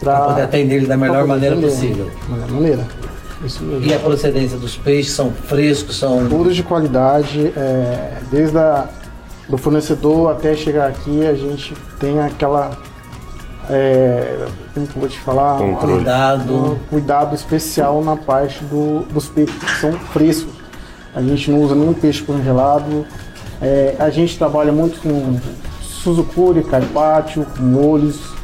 Para 0.01 0.21
poder 0.21 0.43
atender 0.43 0.77
ele 0.77 0.87
da 0.87 0.97
melhor 0.97 1.27
maneira 1.27 1.57
possível. 1.57 2.11
Da 2.29 2.35
melhor 2.35 2.51
maneira. 2.51 2.87
Isso 3.45 3.63
mesmo. 3.63 3.85
E 3.85 3.95
a 3.95 3.99
procedência 3.99 4.59
dos 4.59 4.77
peixes 4.77 5.13
são 5.13 5.31
frescos, 5.31 5.97
são. 5.99 6.27
Puros 6.29 6.55
de 6.57 6.63
qualidade, 6.63 7.53
é, 7.57 8.19
desde 8.31 8.57
a, 8.57 8.89
do 9.49 9.59
fornecedor 9.59 10.33
até 10.33 10.55
chegar 10.55 10.89
aqui, 10.89 11.27
a 11.27 11.35
gente 11.35 11.75
tem 11.99 12.21
aquela. 12.21 12.77
É, 13.69 14.47
como 14.73 14.87
que 14.87 14.97
eu 14.97 15.01
vou 15.01 15.09
te 15.09 15.19
falar? 15.19 15.61
Um 15.61 15.75
cuidado. 15.75 16.55
Um 16.55 16.79
cuidado 16.89 17.35
especial 17.35 18.03
na 18.03 18.17
parte 18.17 18.63
do, 18.65 19.01
dos 19.13 19.29
peixes 19.29 19.57
que 19.57 19.71
são 19.81 19.93
frescos. 19.93 20.55
A 21.15 21.23
gente 21.23 21.51
não 21.51 21.61
usa 21.61 21.75
nenhum 21.75 21.95
peixe 21.95 22.23
congelado, 22.23 23.07
é, 23.61 23.97
a 23.99 24.11
gente 24.11 24.37
trabalha 24.37 24.73
muito 24.73 25.01
com 25.01 25.39
suzucuri, 25.81 26.63
carpaccio, 26.63 27.47
molhos 27.59 28.37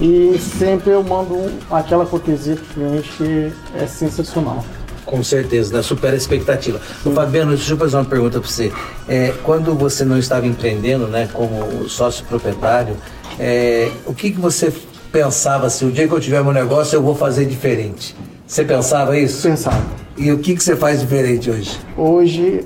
e 0.00 0.38
sempre 0.38 0.90
eu 0.90 1.02
mando 1.02 1.36
aquela 1.70 2.06
cortesia 2.06 2.56
para 2.56 2.64
o 2.64 2.68
cliente 2.68 3.10
que 3.16 3.52
é 3.78 3.86
sensacional. 3.86 4.64
Com 5.04 5.22
certeza, 5.22 5.76
né? 5.76 5.82
supera 5.82 6.14
a 6.14 6.16
expectativa. 6.16 6.80
O 7.04 7.10
Fabiano, 7.10 7.54
deixa 7.54 7.72
eu 7.72 7.76
fazer 7.76 7.96
uma 7.96 8.04
pergunta 8.04 8.40
para 8.40 8.48
você. 8.48 8.72
É, 9.08 9.34
quando 9.42 9.74
você 9.74 10.04
não 10.04 10.16
estava 10.16 10.46
empreendendo, 10.46 11.06
né, 11.06 11.28
como 11.32 11.88
sócio 11.88 12.24
proprietário, 12.24 12.96
é, 13.38 13.90
o 14.06 14.14
que, 14.14 14.30
que 14.30 14.40
você 14.40 14.72
pensava 15.10 15.66
assim, 15.66 15.86
o 15.88 15.92
dia 15.92 16.08
que 16.08 16.14
eu 16.14 16.20
tiver 16.20 16.42
meu 16.42 16.52
negócio 16.52 16.96
eu 16.96 17.02
vou 17.02 17.14
fazer 17.14 17.44
diferente? 17.44 18.16
Você 18.46 18.64
pensava 18.64 19.18
isso? 19.18 19.46
Pensava. 19.46 19.82
E 20.16 20.30
o 20.30 20.38
que, 20.38 20.54
que 20.54 20.62
você 20.62 20.76
faz 20.76 21.00
diferente 21.00 21.50
hoje? 21.50 21.78
Hoje 21.96 22.64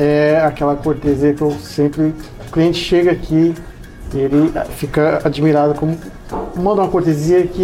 é 0.00 0.40
aquela 0.44 0.76
cortesia 0.76 1.34
que 1.34 1.42
eu 1.42 1.50
sempre. 1.50 2.14
O 2.46 2.52
cliente 2.52 2.78
chega 2.78 3.10
aqui, 3.10 3.52
ele 4.14 4.52
fica 4.76 5.20
admirado 5.24 5.74
como 5.74 5.98
manda 6.54 6.82
uma 6.82 6.88
cortesia 6.88 7.44
que 7.46 7.62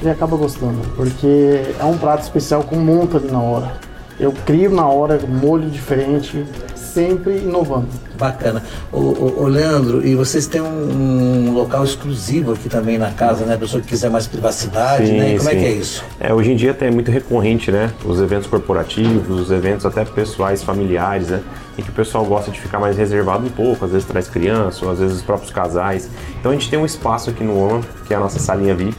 ele 0.00 0.10
acaba 0.10 0.36
gostando, 0.36 0.80
porque 0.96 1.60
é 1.78 1.84
um 1.84 1.98
prato 1.98 2.22
especial 2.22 2.62
com 2.62 2.76
monta 2.76 3.18
ali 3.18 3.30
na 3.30 3.40
hora. 3.40 3.72
Eu 4.18 4.32
crio 4.46 4.70
na 4.70 4.86
hora 4.86 5.20
molho 5.28 5.68
diferente, 5.68 6.44
sempre 6.92 7.38
inovando. 7.38 7.88
Bacana. 8.18 8.62
O, 8.92 8.98
o, 8.98 9.42
o 9.44 9.46
Leandro, 9.46 10.06
e 10.06 10.14
vocês 10.14 10.46
têm 10.46 10.60
um, 10.60 11.48
um, 11.48 11.52
local 11.52 11.82
exclusivo 11.82 12.52
aqui 12.52 12.68
também 12.68 12.98
na 12.98 13.10
casa, 13.10 13.44
né? 13.44 13.54
A 13.54 13.58
pessoa 13.58 13.82
que 13.82 13.88
quiser 13.88 14.10
mais 14.10 14.26
privacidade, 14.26 15.06
sim, 15.06 15.18
né? 15.18 15.36
Como 15.36 15.50
sim. 15.50 15.56
é 15.56 15.58
que 15.58 15.64
é 15.64 15.72
isso? 15.72 16.04
É, 16.20 16.32
hoje 16.32 16.52
em 16.52 16.56
dia 16.56 16.76
é 16.80 16.90
muito 16.90 17.10
recorrente, 17.10 17.72
né? 17.72 17.90
Os 18.04 18.20
eventos 18.20 18.46
corporativos, 18.46 19.40
os 19.40 19.50
eventos 19.50 19.86
até 19.86 20.04
pessoais, 20.04 20.62
familiares, 20.62 21.28
né? 21.28 21.40
Em 21.76 21.82
que 21.82 21.88
o 21.88 21.92
pessoal 21.92 22.24
gosta 22.24 22.50
de 22.50 22.60
ficar 22.60 22.78
mais 22.78 22.96
reservado 22.96 23.46
um 23.46 23.50
pouco, 23.50 23.84
às 23.84 23.90
vezes 23.90 24.06
traz 24.06 24.28
criança, 24.28 24.84
ou 24.84 24.90
às 24.90 24.98
vezes 24.98 25.16
os 25.16 25.22
próprios 25.22 25.50
casais. 25.50 26.10
Então 26.38 26.52
a 26.52 26.54
gente 26.54 26.68
tem 26.68 26.78
um 26.78 26.86
espaço 26.86 27.30
aqui 27.30 27.42
no 27.42 27.58
OMA, 27.58 27.80
que 28.06 28.12
é 28.12 28.16
a 28.16 28.20
nossa 28.20 28.38
salinha 28.38 28.74
VIP, 28.74 28.96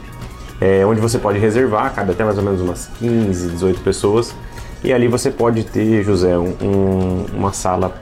é, 0.60 0.84
onde 0.84 1.00
você 1.00 1.18
pode 1.18 1.38
reservar, 1.38 1.94
cabe 1.94 2.12
até 2.12 2.24
mais 2.24 2.36
ou 2.36 2.44
menos 2.44 2.60
umas 2.60 2.90
15, 2.98 3.50
18 3.50 3.80
pessoas. 3.80 4.34
E 4.84 4.92
ali 4.92 5.08
você 5.08 5.30
pode 5.30 5.64
ter, 5.64 6.04
José, 6.04 6.36
um, 6.36 6.54
um, 6.60 7.26
uma 7.34 7.54
sala 7.54 7.94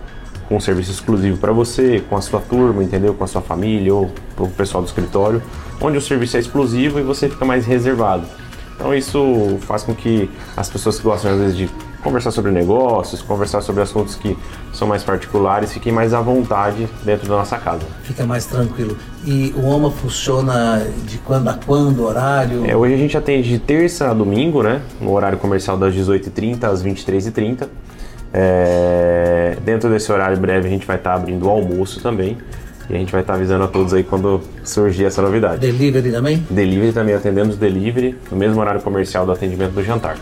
com 0.49 0.59
serviço 0.59 0.91
exclusivo 0.91 1.39
para 1.39 1.53
você, 1.53 2.03
com 2.11 2.17
a 2.17 2.21
sua 2.21 2.41
turma, 2.41 2.83
entendeu? 2.83 3.15
Com 3.15 3.23
a 3.23 3.27
sua 3.29 3.41
família 3.41 3.95
ou 3.95 4.11
para 4.35 4.45
o 4.45 4.51
pessoal 4.51 4.83
do 4.83 4.89
escritório, 4.89 5.41
onde 5.81 5.97
o 5.97 6.01
serviço 6.01 6.37
é 6.37 6.41
exclusivo 6.41 6.99
e 6.99 7.03
você 7.03 7.29
fica 7.29 7.45
mais 7.45 7.65
reservado. 7.65 8.27
Então 8.75 8.93
isso 8.93 9.59
faz 9.61 9.85
com 9.85 9.95
que 9.95 10.29
as 10.57 10.69
pessoas 10.69 10.99
que 10.99 11.05
gostam 11.05 11.31
às 11.31 11.39
vezes 11.39 11.57
de 11.57 11.71
conversar 12.03 12.31
sobre 12.31 12.51
negócios, 12.51 13.23
conversar 13.23 13.61
sobre 13.63 13.83
assuntos 13.83 14.15
que 14.15 14.37
são 14.73 14.89
mais 14.89 15.03
particulares, 15.03 15.73
fiquem 15.73 15.93
mais 15.93 16.13
à 16.13 16.21
vontade 16.21 16.89
dentro 17.05 17.29
da 17.29 17.37
nossa 17.37 17.57
casa. 17.59 17.83
Fica 18.03 18.27
mais 18.27 18.45
tranquilo. 18.47 18.97
E 19.25 19.55
o 19.57 19.67
OMA 19.67 19.91
funciona 19.91 20.85
de 21.07 21.19
quando 21.19 21.49
a 21.49 21.55
quando, 21.55 22.05
horário? 22.05 22.69
É, 22.69 22.77
hoje 22.77 22.95
a 22.95 22.97
gente 22.97 23.17
atende 23.17 23.49
de 23.49 23.59
terça 23.59 24.11
a 24.11 24.15
domingo, 24.15 24.63
né? 24.63 24.83
No 25.01 25.13
horário 25.13 25.39
comercial 25.39 25.77
das 25.77 25.95
18h30 25.95 26.65
às 26.65 26.83
23h30. 26.83 27.69
É, 28.35 29.59
dentro 29.63 29.91
desse 29.91 30.11
horário 30.11 30.39
breve 30.39 30.67
a 30.67 30.71
gente 30.71 30.87
vai 30.87 30.97
estar 30.97 31.15
abrindo 31.15 31.47
o 31.47 31.51
almoço 31.51 32.01
também. 32.01 32.37
E 32.91 32.95
a 32.97 32.99
gente 32.99 33.13
vai 33.13 33.21
estar 33.21 33.35
avisando 33.35 33.65
a 33.65 33.69
todos 33.69 33.95
aí 33.95 34.03
quando 34.03 34.41
surgir 34.65 35.05
essa 35.05 35.23
novidade. 35.23 35.61
Delivery 35.61 36.11
também? 36.11 36.45
Delivery 36.51 36.93
também, 36.93 37.15
atendemos 37.15 37.57
delivery 37.57 38.19
no 38.31 38.37
mesmo 38.37 38.61
horário 38.61 38.81
comercial 38.81 39.25
do 39.25 39.33
atendimento 39.33 39.73
do 39.73 39.85
jantar. 39.85 40.17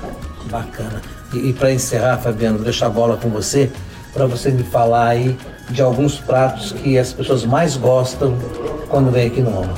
Bacana. 0.51 1.01
E, 1.33 1.51
e 1.51 1.53
para 1.53 1.73
encerrar, 1.73 2.19
Fabiano, 2.19 2.59
deixar 2.59 2.87
a 2.87 2.90
bola 2.90 3.16
com 3.16 3.29
você, 3.29 3.71
para 4.12 4.27
você 4.27 4.51
me 4.51 4.62
falar 4.62 5.09
aí 5.09 5.37
de 5.69 5.81
alguns 5.81 6.19
pratos 6.19 6.73
que 6.73 6.99
as 6.99 7.12
pessoas 7.12 7.45
mais 7.45 7.77
gostam 7.77 8.37
quando 8.88 9.11
vem 9.11 9.29
aqui 9.29 9.40
no 9.40 9.51
Roma. 9.51 9.75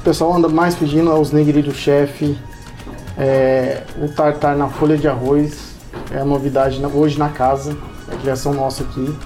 O 0.00 0.02
pessoal 0.02 0.34
anda 0.34 0.48
mais 0.48 0.74
pedindo 0.74 1.12
os 1.14 1.32
negri 1.32 1.62
do 1.62 1.72
chefe, 1.72 2.36
é, 3.16 3.82
o 4.00 4.08
tartar 4.08 4.56
na 4.56 4.68
folha 4.68 4.96
de 4.96 5.08
arroz, 5.08 5.74
é 6.10 6.18
a 6.18 6.24
novidade 6.24 6.84
hoje 6.84 7.18
na 7.18 7.28
casa, 7.28 7.76
é 8.10 8.14
a 8.14 8.18
criação 8.18 8.52
nossa 8.52 8.82
aqui. 8.82 9.16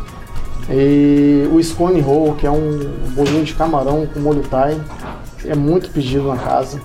E 0.68 1.48
o 1.52 1.62
scone 1.62 2.00
roll, 2.00 2.34
que 2.34 2.46
é 2.46 2.50
um 2.50 2.78
bolinho 3.14 3.44
de 3.44 3.54
camarão 3.54 4.06
com 4.06 4.20
molho 4.20 4.42
thai, 4.42 4.80
é 5.44 5.54
muito 5.54 5.90
pedido 5.90 6.28
na 6.28 6.36
casa. 6.36 6.80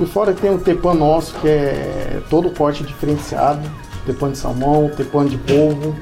E 0.00 0.06
fora 0.06 0.32
tem 0.32 0.50
o 0.54 0.58
tepan 0.58 0.94
nosso, 0.94 1.34
que 1.40 1.48
é 1.48 2.20
todo 2.30 2.50
corte 2.50 2.82
diferenciado, 2.84 3.60
tepan 4.06 4.30
de 4.30 4.38
salmão, 4.38 4.88
tepan 4.96 5.26
de 5.26 5.36
polvo 5.36 5.94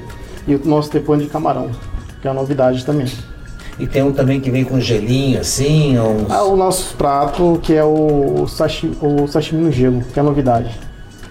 e 0.47 0.55
o 0.55 0.61
nosso 0.65 0.89
tepan 0.91 1.17
de 1.17 1.27
camarão, 1.27 1.71
que 2.21 2.27
é 2.27 2.31
a 2.31 2.33
novidade 2.33 2.85
também. 2.85 3.11
E 3.77 3.85
tem 3.85 4.03
um 4.03 4.13
também 4.13 4.39
que 4.39 4.49
vem 4.49 4.63
com 4.63 4.79
gelinho 4.79 5.39
assim? 5.39 5.97
Ou... 5.97 6.27
Ah, 6.29 6.43
o 6.43 6.55
nosso 6.55 6.95
prato, 6.95 7.59
que 7.61 7.73
é 7.73 7.83
o 7.83 8.47
sashimi, 8.47 8.97
o 9.01 9.27
sashimi 9.27 9.63
no 9.63 9.71
gelo, 9.71 10.01
que 10.13 10.17
é 10.17 10.21
a 10.21 10.23
novidade. 10.23 10.79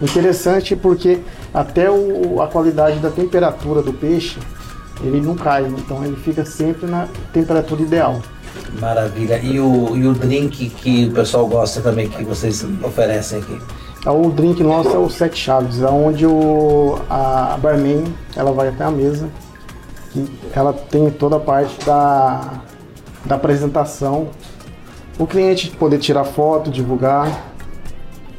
Interessante 0.02 0.76
porque 0.76 1.20
até 1.54 1.90
o, 1.90 2.42
a 2.42 2.48
qualidade 2.48 2.98
da 2.98 3.10
temperatura 3.10 3.80
do 3.80 3.92
peixe, 3.92 4.38
ele 5.02 5.20
não 5.20 5.34
cai, 5.34 5.64
então 5.64 6.04
ele 6.04 6.16
fica 6.16 6.44
sempre 6.44 6.86
na 6.86 7.08
temperatura 7.32 7.80
ideal. 7.80 8.20
Maravilha. 8.80 9.38
E 9.38 9.58
o, 9.58 9.96
e 9.96 10.06
o 10.06 10.12
drink 10.12 10.68
que 10.68 11.06
o 11.06 11.12
pessoal 11.12 11.46
gosta 11.46 11.80
também, 11.80 12.08
que 12.08 12.24
vocês 12.24 12.66
oferecem 12.82 13.38
aqui? 13.38 13.58
É 14.06 14.10
o 14.10 14.30
drink 14.30 14.62
nosso 14.62 14.90
é 14.90 14.98
o 14.98 15.08
Sete 15.08 15.38
Chaves, 15.38 15.82
onde 15.82 16.26
o, 16.26 16.98
a 17.08 17.58
barman 17.60 18.04
ela 18.36 18.52
vai 18.52 18.68
até 18.68 18.84
a 18.84 18.90
mesa, 18.90 19.30
que 20.12 20.28
ela 20.54 20.74
tem 20.74 21.10
toda 21.10 21.36
a 21.36 21.40
parte 21.40 21.82
da, 21.86 22.60
da 23.24 23.36
apresentação. 23.36 24.28
O 25.18 25.26
cliente 25.26 25.70
poder 25.70 25.98
tirar 25.98 26.24
foto, 26.24 26.70
divulgar. 26.70 27.50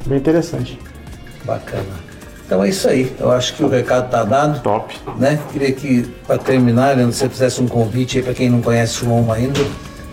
Bem 0.06 0.18
interessante. 0.18 0.78
Bacana. 1.44 2.06
Então 2.46 2.62
é 2.62 2.68
isso 2.68 2.88
aí. 2.88 3.12
Eu 3.18 3.32
acho 3.32 3.54
que 3.54 3.64
o 3.64 3.68
recado 3.68 4.06
está 4.06 4.22
dado. 4.22 4.62
Top. 4.62 4.94
Né? 5.18 5.40
Queria 5.52 5.72
que, 5.72 6.02
para 6.28 6.38
terminar, 6.38 6.96
Leandro, 6.96 7.12
você 7.12 7.28
fizesse 7.28 7.60
um 7.60 7.66
convite 7.66 8.18
aí 8.18 8.22
para 8.22 8.34
quem 8.34 8.48
não 8.48 8.62
conhece 8.62 9.04
o 9.04 9.10
OMA 9.10 9.34
ainda, 9.34 9.60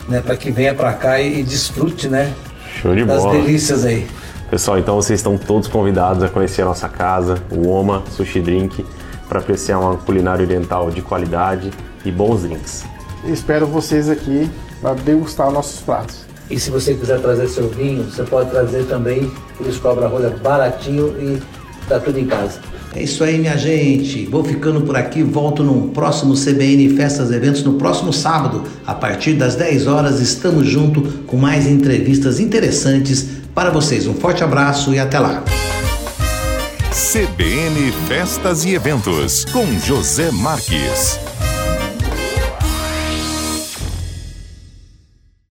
né, 0.09 0.19
para 0.19 0.35
que 0.35 0.49
venha 0.51 0.73
para 0.73 0.93
cá 0.93 1.19
e, 1.19 1.41
e 1.41 1.43
desfrute, 1.43 2.07
né? 2.07 2.33
Show 2.81 2.95
de 2.95 3.05
das 3.05 3.21
bola. 3.21 3.35
delícias 3.35 3.85
aí. 3.85 4.07
Pessoal, 4.53 4.77
então 4.77 4.93
vocês 4.93 5.19
estão 5.19 5.35
todos 5.35 5.67
convidados 5.67 6.21
a 6.21 6.29
conhecer 6.29 6.61
a 6.61 6.65
nossa 6.65 6.87
casa, 6.87 7.41
o 7.49 7.69
Oma 7.69 8.03
Sushi 8.11 8.39
Drink, 8.39 8.85
para 9.27 9.39
apreciar 9.39 9.79
uma 9.79 9.97
culinária 9.97 10.45
oriental 10.45 10.91
de 10.91 11.01
qualidade 11.01 11.71
e 12.05 12.11
bons 12.11 12.43
drinks. 12.43 12.83
Espero 13.25 13.65
vocês 13.65 14.07
aqui 14.11 14.47
para 14.79 14.93
degustar 14.93 15.49
nossos 15.49 15.81
pratos. 15.81 16.19
E 16.51 16.59
se 16.59 16.69
você 16.69 16.93
quiser 16.93 17.19
trazer 17.19 17.47
seu 17.47 17.67
vinho, 17.67 18.03
você 18.03 18.21
pode 18.21 18.51
trazer 18.51 18.85
também, 18.85 19.31
eles 19.59 19.77
cobram 19.77 20.05
a 20.05 20.09
rolha 20.09 20.29
baratinho 20.29 21.15
e 21.19 21.41
tá 21.89 21.99
tudo 21.99 22.19
em 22.19 22.27
casa. 22.27 22.59
É 22.95 23.01
isso 23.01 23.23
aí, 23.23 23.39
minha 23.39 23.57
gente. 23.57 24.27
Vou 24.27 24.43
ficando 24.43 24.81
por 24.81 24.95
aqui. 24.95 25.23
Volto 25.23 25.63
num 25.63 25.89
próximo 25.89 26.35
CBN 26.35 26.95
Festas 26.95 27.31
e 27.31 27.35
Eventos 27.35 27.63
no 27.63 27.73
próximo 27.73 28.13
sábado. 28.13 28.65
A 28.85 28.93
partir 28.93 29.33
das 29.33 29.55
10 29.55 29.87
horas, 29.87 30.19
estamos 30.19 30.67
junto 30.67 31.01
com 31.25 31.37
mais 31.37 31.65
entrevistas 31.65 32.39
interessantes 32.39 33.41
para 33.53 33.69
vocês. 33.69 34.07
Um 34.07 34.13
forte 34.13 34.43
abraço 34.43 34.93
e 34.93 34.99
até 34.99 35.19
lá. 35.19 35.43
CBN 36.91 37.91
Festas 38.07 38.65
e 38.65 38.73
Eventos, 38.73 39.45
com 39.45 39.65
José 39.79 40.31
Marques. 40.31 41.19